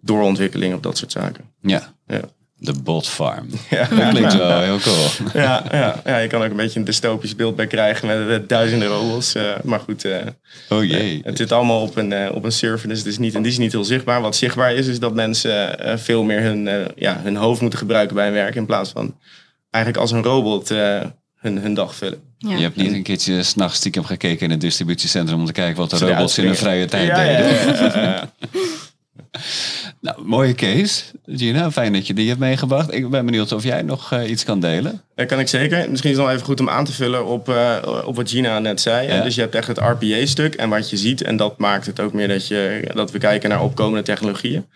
[0.00, 1.44] doorontwikkeling of dat soort zaken.
[1.62, 1.92] Ja.
[2.06, 2.20] Ja.
[2.60, 3.46] De bot farm.
[3.70, 5.06] Ja, Dat klinkt wel heel cool.
[5.44, 8.88] ja, ja, ja, je kan ook een beetje een dystopisch beeld bij krijgen met, duizenden
[8.88, 9.34] robots.
[9.34, 10.16] eh, maar goed, eh,
[10.68, 11.20] Oh jee.
[11.24, 13.52] het zit allemaal op een, eh, op een server, dus het is niet, in die
[13.52, 14.20] zin niet heel zichtbaar.
[14.20, 17.78] Wat zichtbaar is, is dat mensen eh, veel meer hun, eh, ja, hun hoofd moeten
[17.78, 18.54] gebruiken bij hun werk.
[18.54, 19.16] In plaats van
[19.70, 21.00] eigenlijk als een robot eh,
[21.38, 22.20] hun, hun dag vullen.
[22.38, 22.56] Ja.
[22.56, 25.90] Je hebt niet een keertje s'nachts stiekem gekeken in het distributiecentrum om te kijken wat
[25.90, 28.30] de robots in hun vrije tijd Ja, ja, deden.
[30.00, 31.04] Nou, mooie case.
[31.26, 32.94] Gina, fijn dat je die hebt meegebracht.
[32.94, 35.02] Ik ben benieuwd of jij nog eh, iets kan delen.
[35.14, 35.90] Dat kan ik zeker.
[35.90, 38.58] Misschien is het nog even goed om aan te vullen op, eh, op wat Gina
[38.58, 39.08] net zei.
[39.08, 39.22] Ja.
[39.22, 41.22] Dus je hebt echt het RPA-stuk en wat je ziet.
[41.22, 44.66] En dat maakt het ook meer dat, je, dat we kijken naar opkomende technologieën.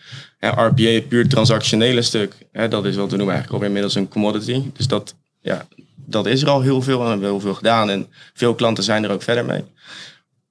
[0.40, 4.62] RPA, puur transactionele stuk, hè, dat is wat we noemen eigenlijk alweer inmiddels een commodity.
[4.72, 7.90] Dus dat, ja, dat is er al heel veel en we hebben heel veel gedaan.
[7.90, 9.64] En veel klanten zijn er ook verder mee.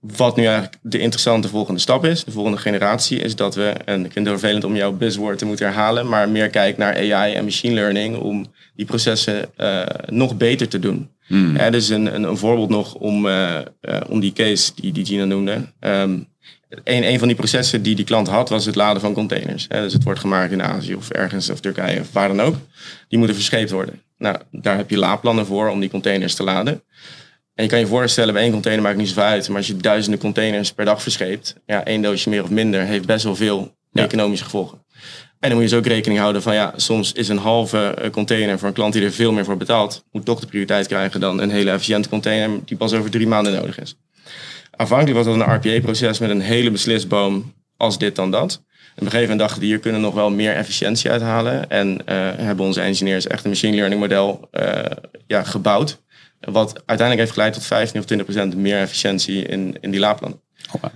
[0.02, 4.06] Wat nu eigenlijk de interessante volgende stap is, de volgende generatie, is dat we, en
[4.06, 7.34] ik vind het vervelend om jouw buzzword te moeten herhalen, maar meer kijken naar AI
[7.34, 11.10] en machine learning om die processen uh, nog beter te doen.
[11.28, 11.58] Hmm.
[11.58, 15.06] Ja, dus een, een, een, voorbeeld nog om, uh, uh, om die case die, die
[15.06, 15.66] Gina noemde.
[15.80, 16.28] Um,
[16.84, 19.66] een, een van die processen die die klant had, was het laden van containers.
[19.68, 22.56] Hè, dus het wordt gemaakt in Azië of ergens of Turkije of waar dan ook.
[23.08, 24.02] Die moeten verscheept worden.
[24.18, 26.84] Nou, daar heb je laadplannen voor om die containers te laden.
[27.56, 29.48] En je kan je voorstellen, bij één container maakt niet zoveel uit.
[29.48, 33.06] Maar als je duizenden containers per dag verscheept, ja, één doosje meer of minder heeft
[33.06, 34.86] best wel veel economische gevolgen.
[35.40, 38.10] En dan moet je dus ook rekening houden van ja, soms is een halve eh,
[38.10, 41.20] container voor een klant die er veel meer voor betaalt, moet toch de prioriteit krijgen
[41.20, 43.96] dan een hele efficiënte container die pas over drie maanden nodig is.
[44.72, 48.52] Aanvankelijk was dat een RPA-proces met een hele beslisboom als dit dan dat.
[48.52, 51.70] En op een gegeven moment dachten die hier kunnen nog wel meer efficiëntie uithalen.
[51.70, 51.96] En uh,
[52.38, 54.82] hebben onze engineers echt een machine learning model uh,
[55.28, 56.02] ja, gebouwd.
[56.42, 60.40] Wat uiteindelijk heeft geleid tot 15 of 20 procent meer efficiëntie in, in die laadplan.
[60.72, 60.92] Oh, wow.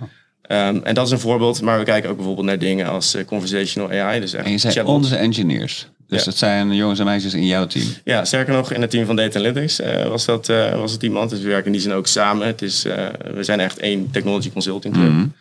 [0.48, 3.24] um, en dat is een voorbeeld, maar we kijken ook bijvoorbeeld naar dingen als uh,
[3.24, 4.20] conversational AI.
[4.20, 5.88] Dus echt en je zei onze engineers.
[6.06, 7.86] Dus dat zijn jongens en meisjes in jouw team?
[8.04, 11.02] Ja, sterker nog, in het team van Data Analytics uh, was, dat, uh, was het
[11.02, 11.30] iemand.
[11.30, 12.46] Dus we werken in die zin ook samen.
[12.46, 15.14] Het is, we zijn echt één technology consulting team.
[15.14, 15.32] Mm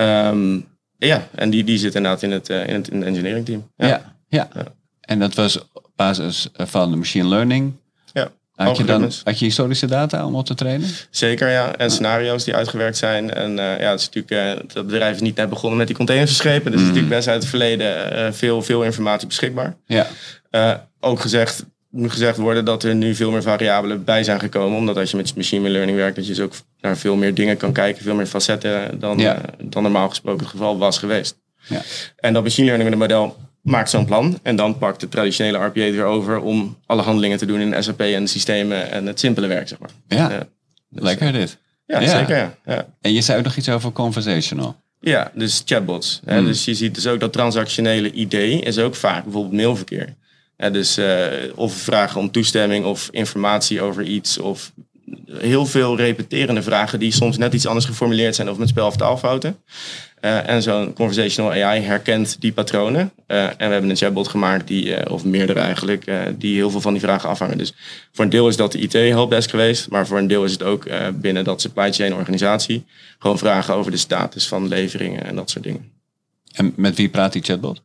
[0.00, 3.70] um, ja, en die, die zit inderdaad in het, in het, in het engineering team.
[3.76, 3.86] Ja.
[3.86, 4.48] Ja, ja.
[4.54, 4.64] ja.
[5.00, 7.72] En dat was op basis van de machine learning?
[8.66, 10.88] Had je, dan, had je historische data om op te trainen?
[11.10, 11.76] Zeker, ja.
[11.76, 13.34] En scenario's die uitgewerkt zijn.
[13.34, 15.96] En uh, ja, het is natuurlijk, uh, dat bedrijf is niet net begonnen met die
[15.96, 16.70] containers verschepen.
[16.70, 16.86] Dus mm.
[16.86, 19.76] is natuurlijk best uit het verleden uh, veel, veel informatie beschikbaar.
[19.86, 20.06] Ja.
[21.00, 24.78] ook gezegd, moet gezegd worden dat er nu veel meer variabelen bij zijn gekomen.
[24.78, 27.56] Omdat als je met machine learning werkt, dat je dus ook naar veel meer dingen
[27.56, 28.02] kan kijken.
[28.02, 29.40] Veel meer facetten dan, ja.
[29.62, 31.38] dan normaal gesproken het geval was geweest.
[31.68, 31.82] Ja.
[32.16, 36.04] En dat machine learning model maakt zo'n plan en dan pakt de traditionele RPA weer
[36.04, 39.68] over om alle handelingen te doen in SAP en de systemen en het simpele werk,
[39.68, 39.90] zeg maar.
[40.08, 40.48] Ja, ja.
[40.88, 41.58] Dus, lekker eh, dit.
[41.86, 42.36] Ja, zeker.
[42.36, 42.54] Ja.
[42.64, 42.86] ja.
[43.00, 44.76] En je zei ook nog iets over conversational.
[45.00, 46.20] Ja, dus chatbots.
[46.26, 46.44] Hmm.
[46.44, 50.14] Dus je ziet dus ook dat transactionele idee is ook vaak bijvoorbeeld mailverkeer.
[50.56, 54.72] Dus uh, of vragen om toestemming of informatie over iets of
[55.32, 58.96] heel veel repeterende vragen die soms net iets anders geformuleerd zijn of met spel- of
[58.96, 59.56] taalfouten.
[60.20, 63.12] Uh, en zo'n conversational AI herkent die patronen.
[63.26, 66.04] Uh, en we hebben een chatbot gemaakt, die, uh, of meerdere eigenlijk,
[66.38, 67.58] die heel veel van die vragen afhangen.
[67.58, 67.74] Dus
[68.12, 70.86] voor een deel is dat de IT-helpdesk geweest, maar voor een deel is het ook
[71.14, 72.84] binnen dat supply chain organisatie.
[73.18, 75.90] Gewoon vragen over de status van leveringen en dat soort dingen.
[76.52, 77.82] En met wie praat die chatbot?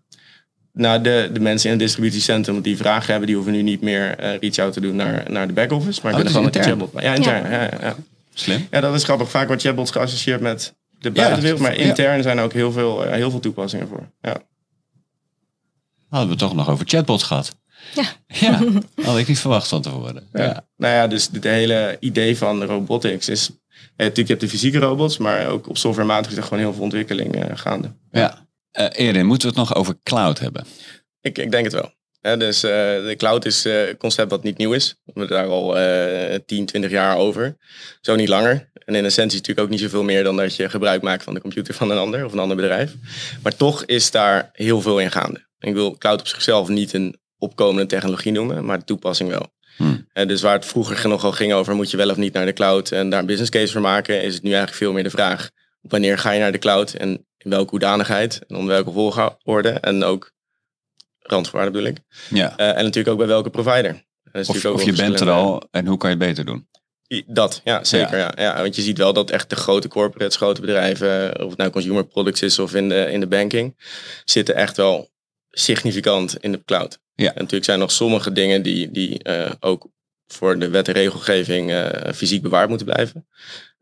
[0.74, 4.16] Nou, de, de mensen in het distributiecentrum die vragen hebben, die hoeven nu niet meer
[4.40, 6.00] reach-out te doen naar, naar de back-office.
[6.04, 6.92] Maar oh, kunnen gewoon met de chatbot.
[7.02, 7.52] Ja, intern.
[7.52, 7.62] Ja.
[7.62, 7.96] Ja, ja.
[8.34, 8.68] Slim.
[8.72, 9.30] Ja, dat is grappig.
[9.30, 13.32] Vaak wordt chatbots geassocieerd met de buitenwereld, maar intern zijn er ook heel veel, heel
[13.32, 14.10] veel toepassingen voor.
[14.22, 14.38] Ja.
[16.10, 17.56] Hadden we toch nog over chatbots gehad?
[17.94, 18.04] Ja.
[18.40, 18.62] Ja,
[19.02, 20.28] had ik niet verwacht van tevoren.
[20.34, 20.44] Ja.
[20.44, 20.66] ja.
[20.78, 23.50] Nou ja, dus het hele idee van robotics is...
[23.50, 23.56] Eh,
[23.98, 26.84] natuurlijk, je hebt de fysieke robots, maar ook op softwarematig is er gewoon heel veel
[26.84, 27.92] ontwikkeling uh, gaande.
[28.12, 28.48] Ja.
[28.80, 30.66] Uh, Erin, moeten we het nog over cloud hebben?
[31.22, 31.94] Ik, ik denk het wel.
[32.26, 34.96] Ja, dus uh, de cloud is een concept wat niet nieuw is.
[35.04, 35.76] We hebben daar al
[36.46, 37.58] 10, 20 jaar over.
[38.02, 38.70] Zo niet langer.
[38.86, 41.42] En in essentie natuurlijk ook niet zoveel meer dan dat je gebruik maakt van de
[41.42, 42.94] computer van een ander of een ander bedrijf.
[43.44, 45.48] Maar toch is daar heel veel in gaande.
[45.60, 49.54] Ik wil cloud op zichzelf niet een opkomende technologie noemen, maar de toepassing wel.
[49.78, 50.08] Hmm.
[50.14, 52.92] dus waar het vroeger nogal ging over moet je wel of niet naar de cloud
[52.92, 55.50] en daar een business case voor maken, is het nu eigenlijk veel meer de vraag
[55.82, 60.04] wanneer ga je naar de cloud en in welke hoedanigheid en onder welke volgorde en
[60.04, 60.34] ook
[61.28, 62.00] randvoorwaarden bedoel ik.
[62.30, 62.54] Ja.
[62.60, 64.04] Uh, en natuurlijk ook bij welke provider.
[64.32, 66.68] Of, of je bent er al en hoe kan je het beter doen?
[67.28, 68.18] Dat, ja, zeker.
[68.18, 68.34] Ja.
[68.36, 68.62] Ja.
[68.62, 72.06] Want je ziet wel dat echt de grote corporates, grote bedrijven, of het nou consumer
[72.06, 73.76] products is of in de, in de banking,
[74.24, 75.10] zitten echt wel
[75.50, 77.00] significant in de cloud.
[77.14, 77.28] Ja.
[77.28, 79.88] En natuurlijk zijn er nog sommige dingen die, die uh, ook
[80.28, 83.28] voor de wet en regelgeving uh, fysiek bewaard moeten blijven.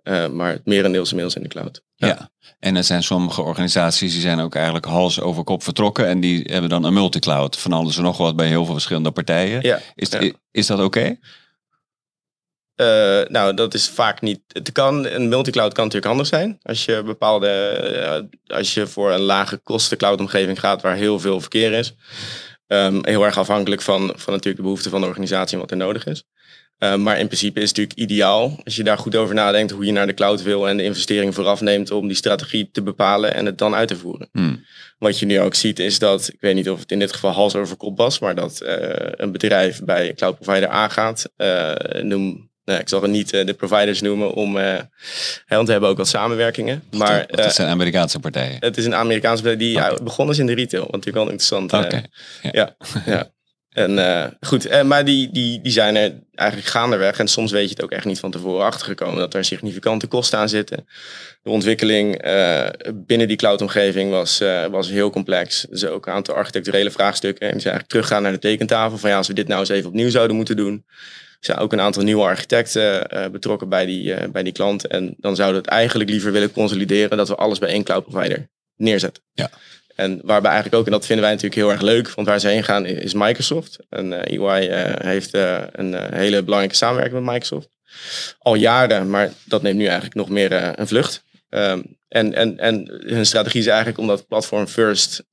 [0.03, 1.83] Uh, maar het merendeel is inmiddels in de cloud.
[2.07, 2.29] Ja.
[2.39, 2.51] ja.
[2.59, 6.07] en er zijn sommige organisaties die zijn ook eigenlijk hals over kop vertrokken.
[6.07, 9.11] En die hebben dan een multicloud van alles en nog wat bij heel veel verschillende
[9.11, 9.61] partijen.
[9.61, 9.79] Ja.
[9.95, 10.09] Is,
[10.51, 11.17] is dat oké?
[12.75, 14.41] Uh, nou, dat is vaak niet.
[14.47, 16.59] Het kan, een multicloud kan natuurlijk anders zijn.
[16.61, 18.29] Als je bepaalde.
[18.47, 21.95] Uh, als je voor een lage kosten cloud-omgeving gaat waar heel veel verkeer is.
[22.67, 25.77] Um, heel erg afhankelijk van, van natuurlijk de behoeften van de organisatie en wat er
[25.77, 26.23] nodig is.
[26.83, 29.85] Uh, maar in principe is het natuurlijk ideaal als je daar goed over nadenkt hoe
[29.85, 33.33] je naar de cloud wil en de investering vooraf neemt om die strategie te bepalen
[33.33, 34.29] en het dan uit te voeren.
[34.31, 34.65] Hmm.
[34.97, 37.31] Wat je nu ook ziet is dat, ik weet niet of het in dit geval
[37.31, 38.61] hals over kop was, maar dat
[39.11, 41.29] een bedrijf bij cloud provider aangaat,
[42.01, 44.79] noem nou, ik zal het niet de providers noemen, om, uh,
[45.47, 46.83] want we hebben ook wat samenwerkingen.
[46.91, 48.57] Maar, uh, het zijn Amerikaanse partijen?
[48.59, 49.91] Het is een Amerikaanse partij die okay.
[49.91, 51.73] ja, begonnen is in de retail, want natuurlijk wel interessant.
[51.73, 52.01] Oké.
[52.41, 52.51] Ja.
[52.51, 53.31] ja, ja.
[53.73, 57.19] En uh, goed, uh, maar die, die, die zijn er eigenlijk gaandeweg.
[57.19, 60.39] En soms weet je het ook echt niet van tevoren achtergekomen dat er significante kosten
[60.39, 60.87] aan zitten.
[61.43, 65.65] De ontwikkeling uh, binnen die cloudomgeving was, was heel complex.
[65.69, 67.47] Dus ook een aantal architecturele vraagstukken.
[67.47, 68.97] En die zijn eigenlijk teruggaan naar de tekentafel.
[68.97, 70.83] Van ja, als we dit nou eens even opnieuw zouden moeten doen.
[70.87, 74.87] Er zijn ook een aantal nieuwe architecten betrokken bij die, bij die klant.
[74.87, 78.05] En dan zouden we het eigenlijk liever willen consolideren dat we alles bij één cloud
[78.05, 79.23] provider neerzetten.
[79.33, 79.49] Ja.
[79.95, 82.47] En waarbij eigenlijk ook, en dat vinden wij natuurlijk heel erg leuk, want waar ze
[82.47, 83.77] heen gaan is Microsoft.
[83.89, 87.69] En uh, EY uh, heeft uh, een hele belangrijke samenwerking met Microsoft.
[88.39, 91.23] Al jaren, maar dat neemt nu eigenlijk nog meer een vlucht.
[91.49, 95.23] Um, en, en, en hun strategie is eigenlijk om dat platform first,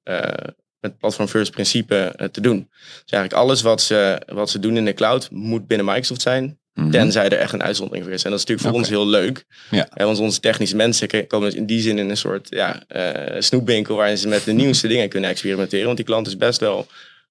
[0.81, 2.69] met platform first principe te doen.
[2.81, 6.60] Dus eigenlijk alles wat ze, wat ze doen in de cloud moet binnen Microsoft zijn.
[6.81, 7.01] Mm-hmm.
[7.01, 8.25] Tenzij er echt een uitzondering voor is.
[8.25, 9.45] En dat is natuurlijk voor ons heel leuk.
[9.71, 9.89] Ja.
[9.95, 13.97] want onze technische mensen komen dus in die zin in een soort ja, uh, snoepwinkel
[13.97, 15.85] waarin ze met de nieuwste dingen kunnen experimenteren.
[15.85, 16.87] Want die klant is best wel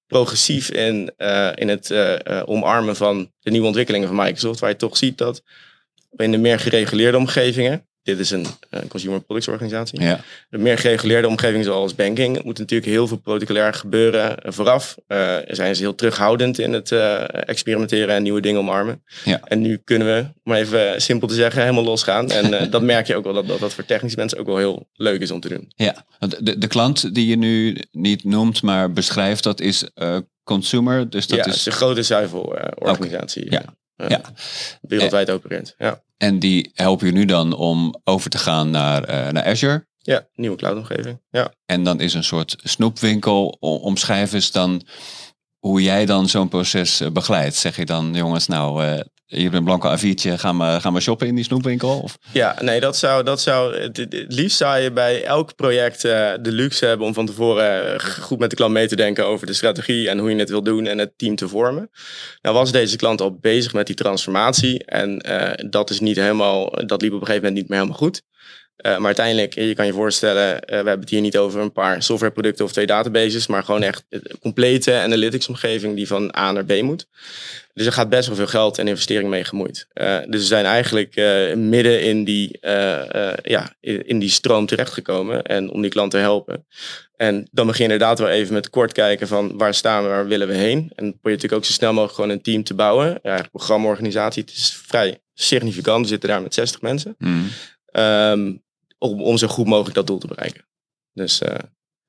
[0.06, 4.60] progressief in, uh, in het uh, omarmen van de nieuwe ontwikkelingen van Microsoft.
[4.60, 5.42] Waar je toch ziet dat
[6.16, 10.00] in de meer gereguleerde omgevingen dit is een, een consumer products organisatie.
[10.00, 10.20] Ja.
[10.48, 14.96] De meer gereguleerde omgeving zoals banking moet natuurlijk heel veel protocolair gebeuren vooraf.
[15.08, 19.02] Uh, zijn ze heel terughoudend in het uh, experimenteren en nieuwe dingen omarmen.
[19.24, 19.40] Ja.
[19.44, 22.30] En nu kunnen we, om even simpel te zeggen, helemaal losgaan.
[22.30, 24.88] En dat merk je ook wel dat, dat dat voor technische mensen ook wel heel
[24.92, 25.72] leuk is om te doen.
[25.74, 26.04] Ja,
[26.40, 29.84] de, de klant die je nu niet noemt, maar beschrijft, dat is
[30.42, 31.10] consumer.
[31.10, 31.50] Dus dat ja, is...
[31.50, 33.46] het is een grote zuivelorganisatie.
[33.46, 33.62] Okay.
[33.64, 33.78] Ja.
[34.08, 34.20] Ja.
[34.80, 35.74] Wereldwijd opereert.
[35.78, 36.02] Ja.
[36.16, 39.86] En die helpen je nu dan om over te gaan naar, uh, naar Azure.
[39.98, 41.20] Ja, nieuwe cloudomgeving.
[41.30, 41.52] Ja.
[41.66, 43.46] En dan is een soort snoepwinkel.
[43.60, 44.82] Omschrijf eens dan
[45.58, 47.56] hoe jij dan zo'n proces begeleidt.
[47.56, 49.00] Zeg je dan, jongens, nou, uh,
[49.38, 52.00] hebt een blanco A4'tje, gaan we, gaan we shoppen in die snoepwinkel?
[52.00, 52.18] Of?
[52.32, 56.52] Ja, nee, dat zou, dat zou het, liefst zou je bij elk project uh, de
[56.52, 60.08] luxe hebben om van tevoren goed met de klant mee te denken over de strategie
[60.08, 61.90] en hoe je het wil doen en het team te vormen.
[62.42, 66.70] Nou was deze klant al bezig met die transformatie en uh, dat is niet helemaal,
[66.86, 68.22] dat liep op een gegeven moment niet meer helemaal goed.
[68.82, 71.72] Uh, maar uiteindelijk, je kan je voorstellen, uh, we hebben het hier niet over een
[71.72, 76.52] paar softwareproducten of twee databases, maar gewoon echt een complete analytics omgeving die van A
[76.52, 77.08] naar B moet.
[77.72, 79.86] Dus er gaat best wel veel geld en investering mee gemoeid.
[79.94, 81.14] Uh, dus we zijn eigenlijk
[81.56, 82.58] midden in die,
[83.42, 86.66] ja, in die stroom terechtgekomen en om die klant te helpen.
[87.16, 90.26] En dan begin je inderdaad wel even met kort kijken van waar staan we, waar
[90.26, 90.78] willen we heen.
[90.78, 93.06] En dan probeer je natuurlijk ook zo snel mogelijk gewoon een team te bouwen.
[93.06, 96.02] Ja, eigenlijk programmaorganisatie, het is vrij significant.
[96.02, 97.14] We zitten daar met 60 mensen.
[97.18, 97.48] Mm.
[97.92, 98.62] Um,
[99.00, 100.64] om, om zo goed mogelijk dat doel te bereiken.
[101.12, 101.54] Dus uh,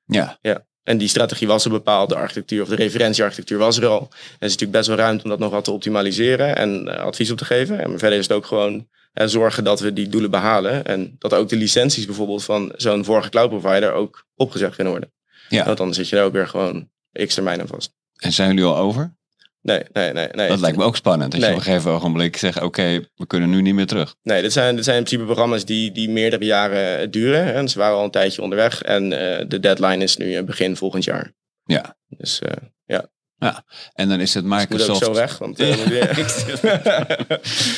[0.04, 0.38] ja.
[0.40, 0.66] ja.
[0.82, 4.00] En die strategie was er bepaald, de architectuur of de referentiearchitectuur was er al.
[4.00, 4.06] En
[4.38, 7.30] er is natuurlijk best wel ruimte om dat nog wat te optimaliseren en uh, advies
[7.30, 7.78] op te geven.
[7.78, 10.84] En verder is het ook gewoon uh, zorgen dat we die doelen behalen.
[10.84, 15.12] En dat ook de licenties bijvoorbeeld van zo'n vorige cloud provider ook opgezegd kunnen worden.
[15.48, 15.64] Ja.
[15.64, 17.94] Want dan zit je er ook weer gewoon x termijn aan vast.
[18.16, 19.16] En zijn jullie al over?
[19.62, 20.28] Nee, nee, nee.
[20.32, 20.48] nee.
[20.48, 21.32] Dat lijkt me ook spannend.
[21.32, 21.50] Als Nee.
[21.50, 24.14] je op een gegeven ogenblik zegt, oké, we kunnen nu niet meer terug.
[24.22, 27.54] Nee, dit zijn, dit zijn in principe programma's die, die meerdere jaren duren.
[27.54, 28.82] En ze waren al een tijdje onderweg.
[28.82, 31.32] En uh, de deadline is nu begin volgend jaar.
[31.64, 31.96] Ja.
[32.08, 32.50] Dus uh,
[32.86, 33.64] ja.
[33.94, 35.04] En dan is het Dus ik moet ook Microsoft.
[35.04, 35.38] zo weg.
[35.38, 35.76] Want, uh,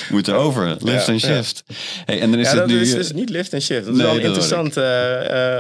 [0.10, 1.18] Moet over, lift Ja, en ja.
[1.18, 1.64] shift.
[2.04, 2.80] Hey, en dan is ja, het dat nu...
[2.80, 3.84] is, is niet lift en shift.
[3.84, 4.84] Dat Nee, is wel dat interessant, uh,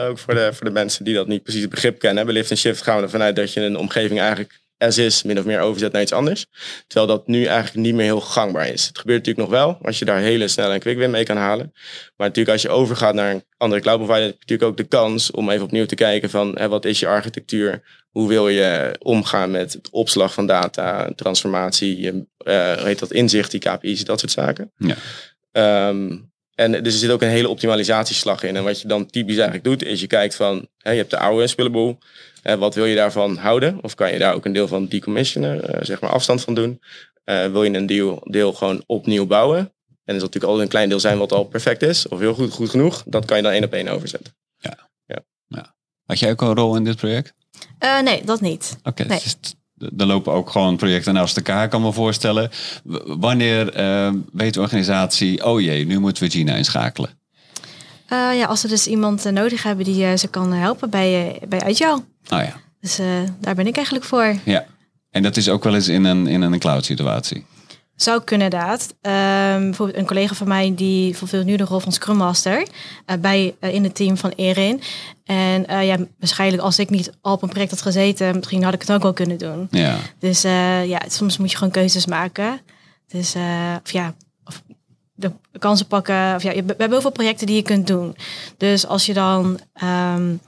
[0.02, 2.24] uh, ook voor de, voor de mensen die dat niet precies het begrip kennen.
[2.24, 5.22] Bij lift en shift gaan we ervan uit dat je een omgeving eigenlijk as is,
[5.22, 6.46] min of meer overzet naar iets anders.
[6.86, 8.86] Terwijl dat nu eigenlijk niet meer heel gangbaar is.
[8.86, 11.36] Het gebeurt natuurlijk nog wel, als je daar hele snel en quick win mee kan
[11.36, 11.72] halen.
[12.16, 14.96] Maar natuurlijk als je overgaat naar een andere cloud provider, heb je natuurlijk ook de
[14.96, 17.82] kans om even opnieuw te kijken van hè, wat is je architectuur?
[18.10, 23.12] Hoe wil je omgaan met het opslag van data, transformatie, je, uh, hoe heet dat,
[23.12, 24.72] inzicht, die KPI's, dat soort zaken.
[24.76, 25.88] Ja.
[25.88, 28.56] Um, en dus er zit ook een hele optimalisatieslag in.
[28.56, 31.18] En wat je dan typisch eigenlijk doet, is je kijkt van, hè, je hebt de
[31.18, 31.98] oude spullenboel.
[32.44, 33.78] Uh, wat wil je daarvan houden?
[33.82, 36.80] Of kan je daar ook een deel van decommissionen, uh, zeg maar afstand van doen?
[37.24, 39.58] Uh, wil je een deel, deel gewoon opnieuw bouwen?
[39.58, 42.34] En er zal natuurlijk altijd een klein deel zijn wat al perfect is, of heel
[42.34, 43.02] goed, goed genoeg.
[43.06, 44.34] Dat kan je dan één op één overzetten.
[44.58, 44.90] Ja.
[45.06, 45.24] Ja.
[45.46, 45.74] ja.
[46.04, 47.34] Had jij ook een rol in dit project?
[47.84, 48.76] Uh, nee, dat niet.
[48.78, 49.20] Oké, okay, nee.
[49.22, 49.54] dus
[49.98, 52.50] er lopen ook gewoon projecten naast elkaar, kan me voorstellen.
[53.06, 57.10] Wanneer uh, weet de organisatie, oh jee, nu moeten we Gina inschakelen?
[58.12, 62.02] Uh, ja, als ze dus iemand nodig hebben die ze kan helpen bij, bij Agile.
[62.30, 62.52] Oh ja.
[62.80, 63.00] Dus
[63.40, 64.34] daar ben ik eigenlijk voor.
[64.44, 64.66] Ja,
[65.10, 67.44] en dat is ook wel eens in een, in een cloud situatie.
[67.96, 68.82] Zou kunnen inderdaad.
[68.82, 73.16] Um, bijvoorbeeld een collega van mij die vervult nu de rol van Scrum Master uh,
[73.20, 74.80] bij, uh, in het team van Erin.
[75.24, 78.74] En uh, ja, waarschijnlijk als ik niet al op een project had gezeten, misschien had
[78.74, 79.68] ik het ook wel kunnen doen.
[79.70, 79.96] Ja.
[80.18, 80.42] Dus
[80.86, 82.60] ja, soms moet je gewoon keuzes maken.
[83.08, 83.34] Dus
[83.82, 84.62] of ja, of
[85.14, 86.34] de kansen pakken.
[86.34, 88.16] Of ja, we hebben heel veel projecten die je kunt doen.
[88.56, 90.40] Dus als je dan um,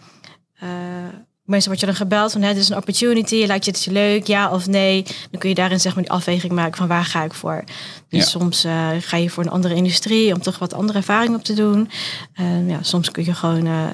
[1.46, 4.50] Meestal word je dan gebeld van, het is een opportunity, lijkt je het leuk, ja
[4.50, 5.02] of nee?
[5.30, 7.64] Dan kun je daarin zeg maar die afweging maken van waar ga ik voor.
[8.09, 8.26] Dus Ja.
[8.26, 11.54] soms eh, ga je voor een andere industrie om toch wat andere ervaring op te
[11.54, 11.90] doen.
[12.32, 13.85] Eh, ja, soms kun je gewoon eh,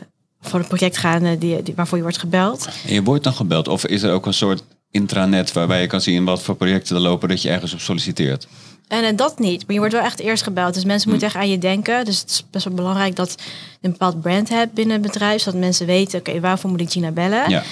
[0.40, 2.68] voor een project gaan eh, die, die, waarvoor je wordt gebeld.
[2.86, 3.68] En je wordt dan gebeld?
[3.68, 7.02] Of is er ook een soort intranet waarbij je kan zien wat voor projecten er
[7.02, 8.46] lopen dat je ergens op solliciteert?
[8.92, 10.74] En, eh, dat niet, maar je wordt wel echt eerst gebeld.
[10.74, 12.04] Dus mensen moeten echt aan je denken.
[12.04, 15.42] Dus het is best wel belangrijk dat je een bepaald brand hebt binnen het bedrijf.
[15.42, 17.50] Zodat mensen weten, oké, waarvoor moet ik Gina bellen?
[17.50, 17.62] Ja.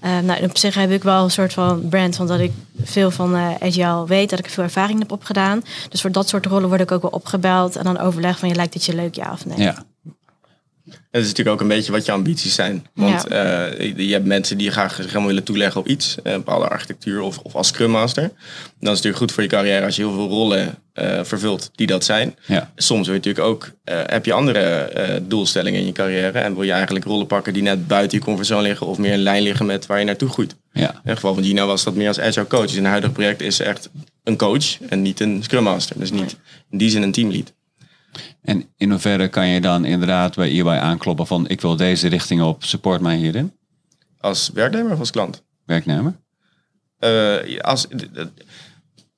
[0.00, 3.10] Eh, nou, op zich heb ik wel een soort van brand, van dat ik veel
[3.10, 5.62] van eh Agile weet, dat ik veel ervaring heb opgedaan.
[5.88, 8.54] Dus voor dat soort rollen word ik ook wel opgebeld en dan overleg van je
[8.54, 9.58] lijkt het je leuk, ja of nee.
[9.58, 9.84] ja.
[11.10, 12.86] Het is natuurlijk ook een beetje wat je ambities zijn.
[12.94, 16.16] Want eh, je hebt mensen die graag zich helemaal willen toeleggen op iets.
[16.22, 18.22] Een bepaalde architectuur of, of als Scrum Master.
[18.22, 18.36] Dan is
[18.78, 22.04] het natuurlijk goed voor je carrière als je heel veel rollen eh, vervult die dat
[22.04, 22.36] zijn.
[22.46, 22.72] Ja.
[22.76, 26.38] Soms wil je natuurlijk ook, eh, heb je andere eh, doelstellingen in je carrière.
[26.38, 28.86] En wil je eigenlijk rollen pakken die net buiten je comfortzone liggen.
[28.86, 30.56] Of meer in lijn liggen met waar je naartoe groeit.
[30.72, 30.90] ja.
[30.90, 32.66] In het geval van Gina was dat meer als agile coach.
[32.66, 33.90] Dus in het huidige project is ze echt
[34.24, 35.98] een coach en niet een Scrum Master.
[35.98, 36.36] Dus niet
[36.70, 37.52] in die zin een teamlead.
[38.42, 42.42] En in hoeverre kan je dan inderdaad bij EY aankloppen van ik wil deze richting
[42.42, 43.52] op, support mij hierin?
[44.20, 45.42] Als werknemer of als klant?
[45.64, 46.16] Werknemer?
[46.98, 47.86] Eh, als,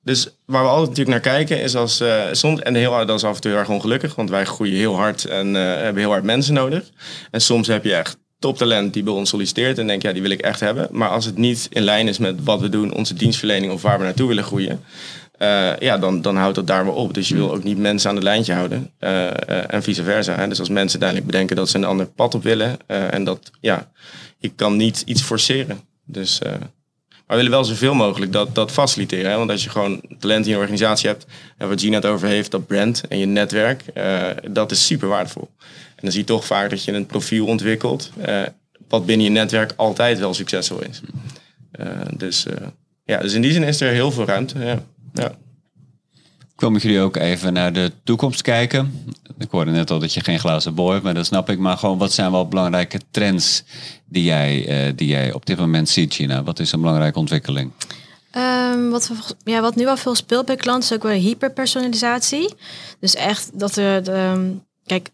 [0.03, 3.23] dus waar we altijd natuurlijk naar kijken is als eh, soms en heel dat is
[3.23, 6.11] af en toe heel erg ongelukkig, want wij groeien heel hard en eh, hebben heel
[6.11, 6.91] hard mensen nodig.
[7.31, 10.31] En soms heb je echt toptalent die bij ons solliciteert en denk ja die wil
[10.31, 10.87] ik echt hebben.
[10.91, 13.97] Maar als het niet in lijn is met wat we doen, onze dienstverlening of waar
[13.97, 14.83] we naartoe willen groeien,
[15.41, 17.13] eh, ja dan, dan houdt dat daar wel op.
[17.13, 20.35] Dus je wil ook niet mensen aan het lijntje houden eh, eh, en vice versa.
[20.35, 20.47] Hè.
[20.47, 23.91] Dus als mensen uiteindelijk bedenken dat ze een ander pad op willen en dat ja
[24.37, 25.81] je kan niet iets forceren.
[26.05, 29.31] Dus maar we willen wel zoveel mogelijk dat, dat faciliteren.
[29.31, 29.37] Hè?
[29.37, 31.25] Want als je gewoon talent in je organisatie hebt,
[31.57, 33.83] en wat Gina het over heeft, dat brand en je netwerk,
[34.49, 35.49] dat is super waardevol.
[35.95, 38.11] En dan zie je toch vaak dat je een profiel ontwikkelt,
[38.87, 41.01] wat binnen je netwerk altijd wel succesvol is.
[41.71, 42.45] Eh, dus,
[43.05, 44.59] ja, dus in die zin is er heel veel ruimte.
[44.59, 44.83] Ja.
[45.13, 45.35] Ja.
[46.53, 49.05] Ik wil met jullie ook even naar de toekomst kijken.
[49.37, 51.59] Ik hoorde net al dat je geen glazen bol hebt, maar dat snap ik.
[51.59, 53.63] Maar gewoon, wat zijn wel belangrijke trends
[54.05, 56.43] die jij, eh, die jij op dit moment ziet, Gina?
[56.43, 57.71] Wat is een belangrijke ontwikkeling?
[58.31, 62.53] Ehm, wat, we ja, wat nu al veel speelt bij klanten is ook wel hyperpersonalisatie.
[62.99, 64.49] Dus echt dat we, de, ehm,
[64.85, 65.09] kijk,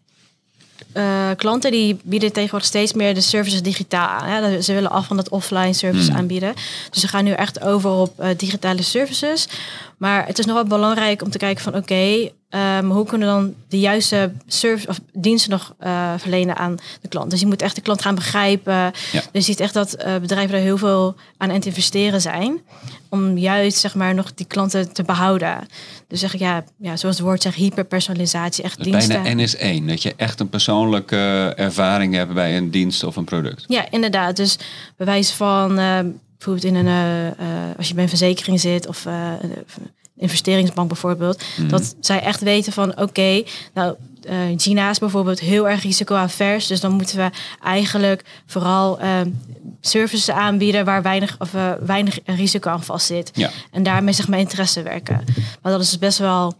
[0.98, 4.28] eh, klanten die bieden tegenwoordig steeds meer de services digitaal aan.
[4.28, 4.40] Hè?
[4.54, 6.54] Dat- Ze willen af van het offline service aanbieden.
[6.90, 9.48] Dus ze gaan nu echt over op eh, digitale services.
[9.96, 13.34] Maar het is nog wel belangrijk om te kijken van oké, ehm, hoe kunnen we
[13.34, 17.30] dan de juiste service of diensten nog eh, verlenen aan de klant.
[17.30, 18.72] Dus je moet echt de klant gaan begrijpen.
[18.72, 18.92] Ja.
[19.12, 22.60] Dus je ziet echt dat eh, bedrijven er heel veel aan het investeren zijn.
[23.08, 25.66] Om juist zeg maar nog die klanten te behouden.
[26.08, 29.22] Dus zeg ik ja, ja zoals het woord zegt, hyperpersonalisatie, echt Dus diensten.
[29.22, 33.64] bijna NS1, dat je echt een persoonlijke ervaring hebt bij een dienst of een product.
[33.66, 34.36] Ja, inderdaad.
[34.36, 34.58] Dus
[34.96, 35.98] bij wijze van eh,
[36.36, 37.34] bijvoorbeeld in een,
[37.76, 39.06] als je bij een verzekering zit of
[40.18, 43.42] investeringsbank bijvoorbeeld, dat zij echt weten van oké,
[43.74, 43.96] nou
[44.28, 47.30] eh, Gina is bijvoorbeeld heel erg risicoavers, dus dan moeten we
[47.62, 49.20] eigenlijk vooral eh,
[49.80, 53.30] services aanbieden waar weinig of eh, weinig risico aan vast zit.
[53.34, 53.50] Ja.
[53.70, 55.24] En daarmee zeg maar interesse werken.
[55.62, 56.54] Maar dat is dus best wel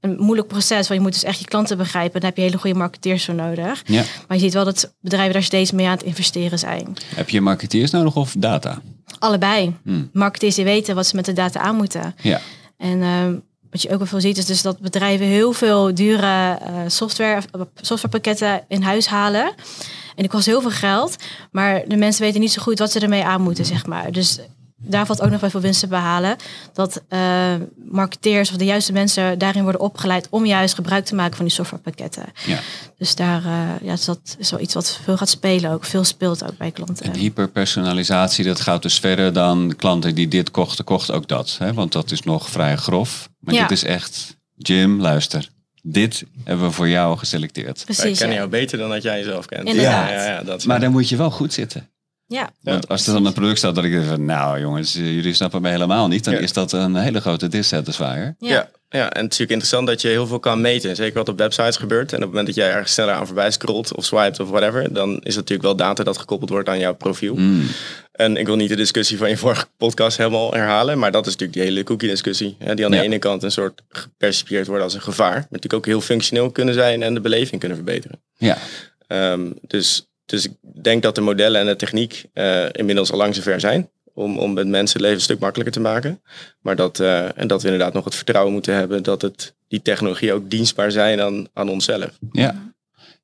[0.00, 2.20] een moeilijk proces, want je moet dus echt je klanten begrijpen.
[2.20, 3.82] Daar heb je hele goede marketeers voor nodig.
[3.86, 4.02] Ja.
[4.28, 6.96] Maar je ziet wel dat bedrijven daar steeds mee aan het investeren zijn.
[7.14, 8.80] Heb je marketeers nodig of data?
[9.18, 9.76] Allebei.
[10.12, 12.14] Marketeers die weten wat ze met de data aan moeten.
[12.22, 12.40] Ja.
[12.82, 13.36] En ehm,
[13.70, 17.42] wat je ook wel veel ziet is dus dat bedrijven heel veel dure eh, software,
[17.74, 19.44] softwarepakketten in huis halen.
[19.44, 21.16] En die kost heel veel geld.
[21.50, 24.12] Maar de mensen weten niet zo goed wat ze ermee aan moeten, zeg maar.
[24.12, 24.38] Dus
[24.84, 26.36] daar valt ook nog wel veel winst te behalen.
[26.72, 27.54] Dat eh,
[27.90, 31.54] marketeers of de juiste mensen daarin worden opgeleid om juist gebruik te maken van die
[31.54, 32.24] softwarepakketten.
[32.46, 32.58] ja.
[32.98, 35.84] Dus daar eh, ja, dus dat is wel iets wat veel gaat spelen ook.
[35.84, 37.06] Veel speelt ook bij klanten.
[37.06, 41.56] En hyperpersonalisatie, dat gaat dus verder dan klanten die dit kochten, kochten ook dat.
[41.58, 41.72] Hè?
[41.74, 43.28] Want dat is nog vrij grof.
[43.38, 43.60] Maar Ja.
[43.62, 45.48] dit is echt, Jim, luister.
[45.84, 47.76] Dit hebben we voor jou geselecteerd.
[47.76, 48.18] Wij Precies.
[48.18, 48.42] kennen ja.
[48.42, 49.68] jou beter dan dat jij jezelf kent.
[49.68, 50.08] Inderdaad.
[50.08, 51.90] Ja, ja, ja, dat is Maar dan moet je wel goed zitten.
[52.32, 52.50] Ja.
[52.60, 55.34] Want als er dan een product staat dat ik denk van, nou jongens, eh, jullie
[55.34, 56.24] snappen me helemaal niet.
[56.24, 56.40] Dan Ja.
[56.40, 58.34] is dat een hele grote dissatisfier.
[58.38, 58.48] Ja.
[58.48, 58.70] Ja.
[58.88, 60.96] Ja, en het is natuurlijk interessant dat je heel veel kan meten.
[60.96, 62.10] Zeker wat op websites gebeurt.
[62.10, 64.92] En op het moment dat jij ergens sneller aan voorbij scrolt of swipet of whatever,
[64.92, 67.34] dan is dat natuurlijk wel data dat gekoppeld wordt aan jouw profiel.
[67.34, 67.66] Mm.
[68.12, 71.32] En ik wil niet de discussie van je vorige podcast helemaal herhalen, maar dat is
[71.32, 72.56] natuurlijk die hele cookie-discussie.
[72.58, 73.02] Hè, die aan de Ja.
[73.02, 76.74] ene kant een soort gepercipieerd wordt als een gevaar, maar natuurlijk ook heel functioneel kunnen
[76.74, 78.22] zijn en de beleving kunnen verbeteren.
[78.36, 78.58] Ja,
[79.06, 83.34] Ehm, dus, dus ik denk dat de modellen en de techniek eh, inmiddels al lang
[83.34, 83.90] zover zijn.
[84.14, 86.22] Om, om het mensen het leven een stuk makkelijker te maken.
[86.60, 89.82] Maar dat, eh, en dat we inderdaad nog het vertrouwen moeten hebben dat het, die
[89.82, 92.18] technologie ook dienstbaar zijn aan, aan onszelf.
[92.32, 92.70] ja.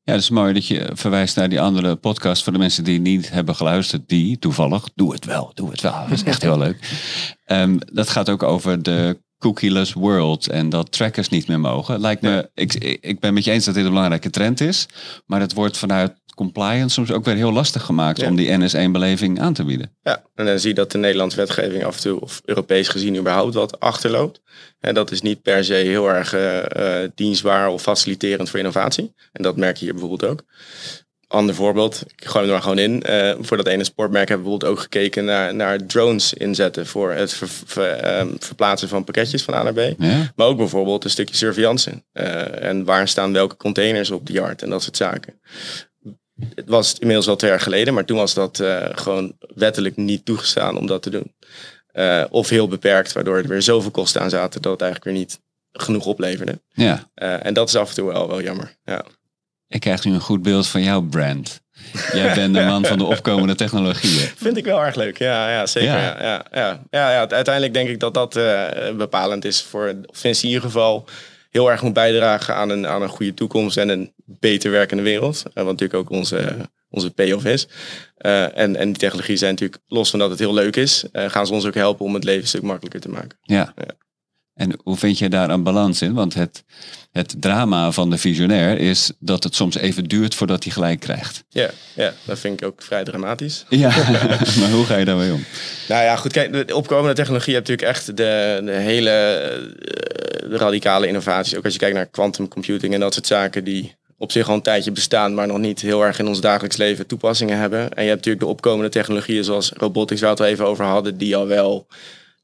[0.04, 3.00] Ja, het is mooi dat je verwijst naar die andere podcast voor de mensen die
[3.00, 4.08] niet hebben geluisterd.
[4.08, 5.92] Die toevallig, doe het wel, doe het wel.
[5.92, 6.78] Dat is echt heel leuk.
[7.44, 12.00] Ehm, dat gaat ook over de cookieless world en dat trackers niet meer mogen.
[12.00, 14.86] Lijkt me, ik, ik ben met je eens dat dit een belangrijke trend is,
[15.26, 18.28] maar het wordt vanuit compliance soms ook weer heel lastig gemaakt Ja.
[18.28, 19.96] om die NS1-beleving aan te bieden.
[20.02, 23.16] Ja, en dan zie je dat de Nederlandse wetgeving af en toe, of Europees gezien
[23.16, 24.40] überhaupt, wat achterloopt.
[24.80, 29.14] En dat is niet per se heel erg eh, dienstbaar of faciliterend voor innovatie.
[29.32, 30.44] En dat merk je hier bijvoorbeeld ook.
[31.28, 33.02] Ander voorbeeld, ik gooi hem er maar gewoon in.
[33.02, 37.12] Eh, voor dat ene sportmerk hebben we bijvoorbeeld ook gekeken naar, naar drones inzetten voor
[37.12, 39.78] het ver- ver- ehm, verplaatsen van pakketjes van A naar B.
[39.98, 40.32] Ja?
[40.36, 42.02] Maar ook bijvoorbeeld een stukje surveillance.
[42.12, 45.40] Eh, en waar staan welke containers op de yard en dat soort zaken.
[46.54, 50.24] Het was inmiddels al twee jaar geleden, maar toen was dat eh, gewoon wettelijk niet
[50.24, 51.34] toegestaan om dat te doen.
[52.30, 55.40] Of heel beperkt, waardoor er weer zoveel kosten aan zaten dat het eigenlijk weer niet
[55.72, 56.60] genoeg opleverde.
[56.72, 57.08] ja,
[57.42, 58.76] en dat is af en toe wel, wel jammer.
[58.84, 59.04] Ja.
[59.68, 61.60] Ik krijg nu een goed beeld van jouw brand.
[62.12, 64.28] Jij bent de man van de opkomende technologieën.
[64.36, 65.18] Vind ik wel erg leuk.
[65.18, 65.88] Ja, ja zeker.
[65.88, 66.44] Ja.
[66.52, 66.82] Ja.
[66.90, 68.66] Ja, ja, uiteindelijk denk ik dat dat eh,
[68.96, 71.08] bepalend is voor, of in ieder geval
[71.50, 75.42] heel erg moet bijdragen aan een, aan een goede toekomst en een beter werkende wereld.
[75.46, 76.56] Eh, wat natuurlijk ook onze,
[76.90, 77.68] onze payoff is.
[78.16, 81.46] Eh, en, en die technologie zijn natuurlijk, los van dat het heel leuk is, gaan
[81.46, 83.38] ze ons ook helpen om het leven een stuk makkelijker te maken.
[83.42, 83.74] Ja.
[84.58, 86.14] En hoe vind je daar een balans in?
[86.14, 86.64] Want het,
[87.12, 91.44] het drama van de visionair is dat het soms even duurt voordat hij gelijk krijgt.
[91.48, 93.64] Ja, ja, dat vind ik ook vrij dramatisch.
[93.68, 93.88] Ja,
[94.60, 95.44] maar hoe ga je daarmee om?
[95.88, 101.06] Nou ja, goed, kijk, de opkomende technologie heeft natuurlijk echt de, de hele eh, radicale
[101.06, 101.56] innovaties.
[101.56, 104.54] Ook als je kijkt naar quantum computing en dat soort zaken die op zich al
[104.54, 107.80] een tijdje bestaan, maar nog niet heel erg in ons dagelijks leven toepassingen hebben.
[107.80, 110.84] En je hebt natuurlijk de opkomende technologieën zoals robotics, waar we het al even over
[110.84, 111.86] hadden, die al wel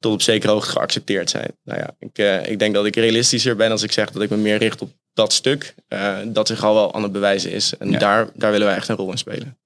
[0.04, 1.50] tot op zekere hoogte geaccepteerd zijn.
[1.64, 4.30] Nou ja, ik, eh, ik denk dat ik realistischer ben als ik zeg dat ik
[4.30, 7.76] me meer richt op dat stuk, eh, dat zich al wel aan het bewijzen is.
[7.78, 7.98] En Ja.
[7.98, 9.56] daar, daar willen wij echt een rol in spelen.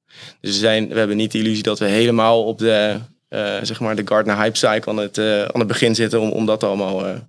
[0.40, 2.96] Dus we, zijn, we hebben niet de illusie dat we helemaal op de,
[3.28, 6.46] eh, zeg maar de Gartner hype cycle aan het, aan het begin zitten om, om
[6.46, 7.20] dat allemaal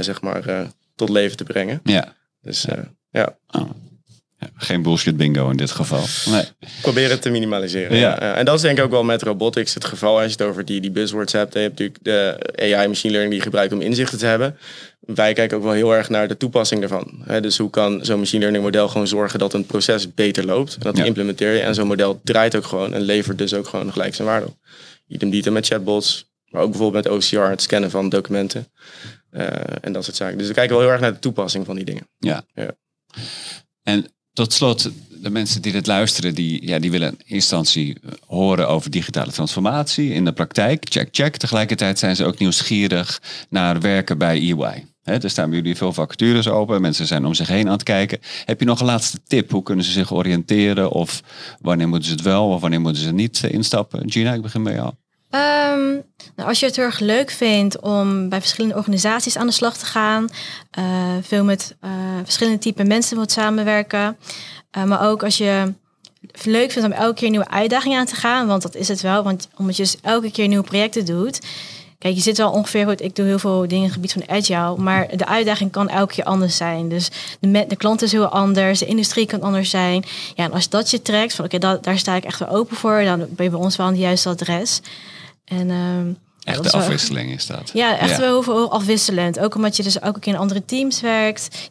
[0.00, 1.80] zeg maar, tot leven te brengen.
[1.84, 2.14] Ja.
[2.40, 2.78] Dus eh,
[3.10, 3.70] ja, Oh.
[4.56, 6.04] Geen bullshit bingo in dit geval.
[6.26, 6.44] Nee.
[6.80, 7.96] probeer het te minimaliseren.
[7.96, 8.10] Ja.
[8.20, 8.34] Ja.
[8.34, 10.14] En dat is denk ik ook wel met robotics het geval.
[10.16, 11.52] Als je het over die, die buzzwords hebt.
[11.52, 12.36] Je hebt natuurlijk de
[12.74, 14.56] AI machine learning die je gebruikt om inzichten te hebben.
[15.00, 17.24] Wij kijken ook wel heel erg naar de toepassing daarvan.
[17.40, 20.74] Dus hoe kan zo'n machine learning model gewoon zorgen dat een proces beter loopt.
[20.74, 21.04] En dat Ja.
[21.04, 21.60] implementeer je.
[21.60, 24.56] En zo'n model draait ook gewoon en levert dus ook gewoon gelijk zijn waarde op.
[25.08, 26.32] Idem dito met chatbots.
[26.48, 28.68] Maar ook bijvoorbeeld met OCR, het scannen van documenten.
[29.30, 29.46] Eh,
[29.80, 30.38] en dat soort zaken.
[30.38, 32.08] Dus we kijken wel heel erg naar de toepassing van die dingen.
[32.18, 32.44] Ja.
[32.54, 32.70] Ja.
[33.82, 34.90] En tot slot,
[35.22, 40.12] de mensen die dit luisteren, die, ja, die willen in instantie horen over digitale transformatie
[40.12, 40.86] in de praktijk.
[40.88, 41.36] Check, check.
[41.36, 44.84] Tegelijkertijd zijn ze ook nieuwsgierig naar werken bij EY.
[45.04, 46.80] Er staan bij jullie veel vacatures open.
[46.80, 48.18] Mensen zijn om zich heen aan het kijken.
[48.44, 49.50] Heb je nog een laatste tip?
[49.50, 50.90] Hoe kunnen ze zich oriënteren?
[50.90, 51.22] Of
[51.60, 54.10] wanneer moeten ze het wel of wanneer moeten ze niet eh, instappen?
[54.10, 54.92] Gina, ik begin bij jou.
[55.34, 55.92] Ehm,
[56.36, 59.76] nou, als je het heel erg leuk vindt om bij verschillende organisaties aan de slag
[59.76, 60.28] te gaan,
[60.70, 60.84] eh,
[61.22, 61.90] veel met eh,
[62.22, 64.16] verschillende typen mensen wilt samenwerken,
[64.70, 65.72] eh, maar ook als je
[66.42, 69.22] leuk vindt om elke keer nieuwe uitdagingen aan te gaan, want dat is het wel,
[69.22, 71.40] want omdat je dus elke keer nieuwe projecten doet.
[71.98, 73.00] Kijk, je zit wel ongeveer goed.
[73.02, 76.14] Ik doe heel veel dingen in het gebied van agile, maar de uitdaging kan elke
[76.14, 76.88] keer anders zijn.
[76.88, 77.10] Dus
[77.40, 80.04] de, de klant is heel anders, de industrie kan anders zijn.
[80.34, 82.76] Ja, en als dat je trekt, van oké, da- daar sta ik echt wel open
[82.76, 84.80] voor, dan ben je bij ons wel aan het juiste adres.
[85.44, 86.14] En, ehm, ja,
[86.52, 87.70] Echt dat de is wel afwisseling is dat.
[87.74, 89.38] Ja, echt wel heel veel afwisselend.
[89.38, 91.68] Ook omdat je dus elke keer in andere teams werkt.